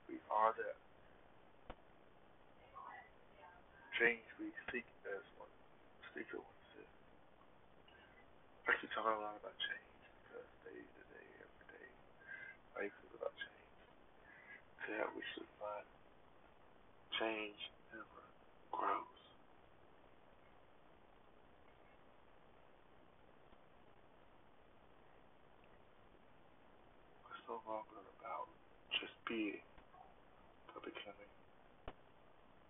we 0.09 0.17
are 0.33 0.51
that. 0.57 0.84
Change 3.95 4.27
we 4.43 4.51
seek 4.71 4.83
as 5.07 5.23
one 5.39 5.47
speaker 6.11 6.35
once 6.35 6.67
said. 6.75 6.89
I 8.67 8.75
keep 8.75 8.91
talking 8.91 9.15
a 9.15 9.23
lot 9.23 9.39
about 9.39 9.55
change 9.55 9.95
because 10.19 10.49
day 10.67 10.83
to 10.83 11.03
day, 11.15 11.27
every 11.39 11.65
day, 11.71 11.87
life 12.75 12.91
is 12.91 13.11
about 13.15 13.31
change. 13.39 13.71
That 14.91 15.07
we 15.15 15.23
should 15.31 15.47
find 15.63 15.87
change 17.23 17.59
never 17.95 18.23
grows. 18.75 19.21
It's 27.31 27.43
no 27.47 27.63
longer 27.63 28.03
about 28.19 28.51
just 28.99 29.15
being, 29.23 29.63
but 30.75 30.83
becoming 30.83 31.31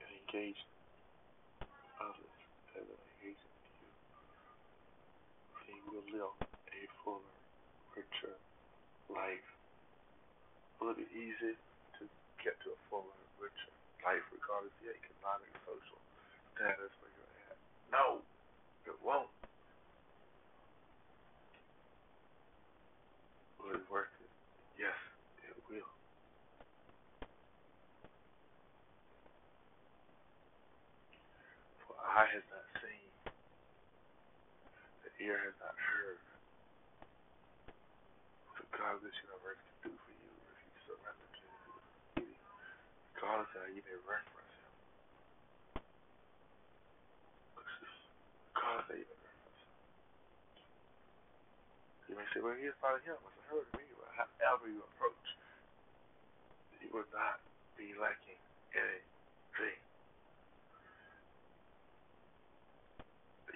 and 0.05 0.09
engaging 0.21 0.69
others 2.01 2.37
as 2.75 2.83
an 2.83 2.99
engaging 3.17 3.53
with 3.63 3.75
you. 3.81 3.91
Will 5.95 6.03
live 6.11 6.35
a 6.75 6.81
fuller, 7.07 7.23
richer 7.95 8.35
life. 9.07 9.47
Will 10.75 10.91
it 10.91 10.99
be 10.99 11.07
easy 11.15 11.55
to 11.95 12.03
get 12.43 12.59
to 12.67 12.75
a 12.75 12.79
fuller, 12.91 13.15
richer 13.39 13.71
life 14.03 14.19
regardless 14.35 14.75
of 14.75 14.83
your 14.83 14.91
economic, 14.91 15.55
social 15.63 15.95
status 16.51 16.91
where 16.99 17.11
you're 17.15 17.31
at? 17.47 17.55
No, 17.95 18.19
it 18.83 18.97
won't. 18.99 19.31
Will 23.63 23.79
it 23.79 23.87
worth 23.87 24.11
it? 24.19 24.31
Yes, 24.75 24.99
it 25.47 25.55
will. 25.71 25.87
For 31.87 31.95
eye 32.03 32.27
has 32.35 32.43
not 32.51 32.67
seen, 32.83 33.09
the 35.01 35.31
ear 35.31 35.39
has 35.47 35.55
not 35.63 35.73
heard 35.79 36.19
what 38.53 38.67
God 38.75 38.99
of 38.99 39.01
this 39.01 39.15
universe 39.25 39.57
can 39.81 39.89
do 39.89 39.97
for 39.97 40.13
you 40.13 40.29
if 40.51 40.59
you 40.59 40.75
surrender 40.85 41.25
to 41.25 41.45
Him. 41.49 42.29
Regardless 43.15 43.47
of 43.55 43.63
how 43.63 43.71
you 43.71 43.81
may 43.81 43.97
reference 44.05 44.53
Him. 44.53 44.69
God 48.53 48.83
of 48.83 48.91
how 48.91 48.93
you 48.93 49.07
may 49.07 49.21
reference 49.23 49.61
Him. 52.11 52.24
Say, 52.35 52.43
well, 52.43 52.51
He's 52.59 52.75
not 52.83 52.99
Him. 53.07 53.15
It's 53.15 53.47
heard 53.47 53.63
me. 53.79 53.87
However 54.19 54.67
you 54.67 54.83
approach, 54.83 55.27
you 56.83 56.91
will 56.91 57.07
not 57.15 57.39
be 57.79 57.95
lacking 57.95 58.35
anything. 58.75 59.79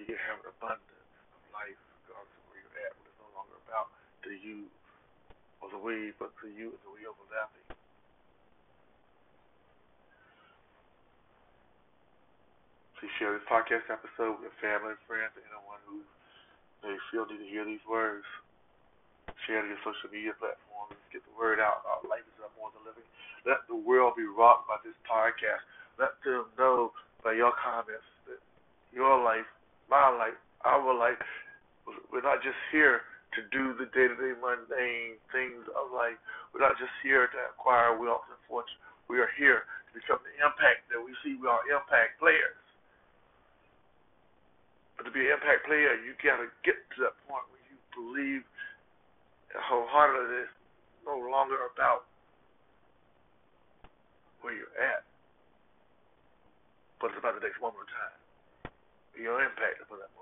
You 0.00 0.16
have 0.16 0.40
an 0.40 0.48
abundance 0.56 1.12
of 1.36 1.42
life 1.52 1.76
regardless 2.08 2.32
of 2.32 2.44
where 2.48 2.56
you're 2.64 2.80
at. 2.88 2.96
But 2.96 3.04
it's 3.04 3.20
no 3.20 3.28
longer 3.36 3.60
about 3.68 3.92
the 4.24 4.32
you 4.32 4.64
or 5.60 5.68
the 5.68 5.76
we, 5.76 6.16
but 6.16 6.32
the 6.40 6.48
you 6.48 6.72
and 6.72 6.80
the 6.80 6.92
we 6.96 7.04
overlapping. 7.04 7.68
Please 12.96 13.12
share 13.20 13.36
this 13.36 13.44
podcast 13.44 13.92
episode 13.92 14.40
with 14.40 14.48
your 14.48 14.56
family 14.64 14.96
and 14.96 15.04
friends 15.04 15.36
and 15.36 15.44
anyone 15.52 15.84
who 15.84 16.00
may 16.80 16.96
feel 17.12 17.28
need 17.28 17.44
to 17.44 17.48
hear 17.52 17.68
these 17.68 17.84
words. 17.84 18.24
Share 19.48 19.64
your 19.64 19.80
social 19.80 20.12
media 20.12 20.36
platforms. 20.36 20.98
Get 21.14 21.24
the 21.24 21.34
word 21.36 21.60
out. 21.62 21.86
Our 21.88 22.04
life 22.08 22.26
is 22.26 22.38
up 22.44 22.52
more 22.60 22.68
than 22.76 22.84
living. 22.84 23.06
Let 23.48 23.64
the 23.70 23.78
world 23.78 24.18
be 24.18 24.28
rocked 24.28 24.68
by 24.68 24.76
this 24.84 24.96
podcast. 25.08 25.64
Let 25.96 26.16
them 26.24 26.48
know 26.60 26.92
by 27.24 27.36
your 27.36 27.52
comments 27.56 28.06
that 28.28 28.40
your 28.92 29.16
life 29.20 29.48
my 29.90 30.06
life, 30.14 30.38
our 30.62 30.94
life. 30.94 31.18
We're 32.14 32.22
not 32.22 32.46
just 32.46 32.56
here 32.70 33.02
to 33.34 33.42
do 33.50 33.74
the 33.74 33.90
day-to-day 33.90 34.38
mundane 34.38 35.18
things 35.34 35.66
of 35.74 35.90
life. 35.90 36.18
We're 36.54 36.62
not 36.62 36.78
just 36.78 36.94
here 37.02 37.26
to 37.26 37.40
acquire 37.50 37.98
wealth 37.98 38.30
and 38.30 38.38
fortune. 38.46 38.78
We 39.10 39.18
are 39.18 39.30
here 39.34 39.66
to 39.66 39.90
become 39.90 40.22
the 40.22 40.34
impact 40.38 40.86
that 40.94 41.02
we 41.02 41.10
see. 41.26 41.34
We 41.34 41.50
are 41.50 41.58
impact 41.66 42.22
players. 42.22 42.62
But 44.94 45.10
to 45.10 45.12
be 45.14 45.26
an 45.26 45.34
impact 45.34 45.66
player, 45.66 45.98
you 45.98 46.14
got 46.22 46.38
to 46.38 46.46
get 46.62 46.78
to 46.94 47.10
that 47.10 47.18
point 47.26 47.42
where 47.50 47.64
you 47.66 47.76
believe 47.90 48.46
wholeheartedly 49.56 50.46
no 51.06 51.16
longer 51.30 51.58
about 51.74 52.06
where 54.42 54.54
you're 54.54 54.76
at, 54.78 55.04
but 57.00 57.10
it's 57.10 57.18
about 57.18 57.34
the 57.34 57.44
next 57.44 57.60
moment 57.60 57.82
of 57.82 57.90
time 57.90 58.20
your 59.18 59.42
impact 59.42 59.82
for 59.88 59.96
that. 59.98 60.19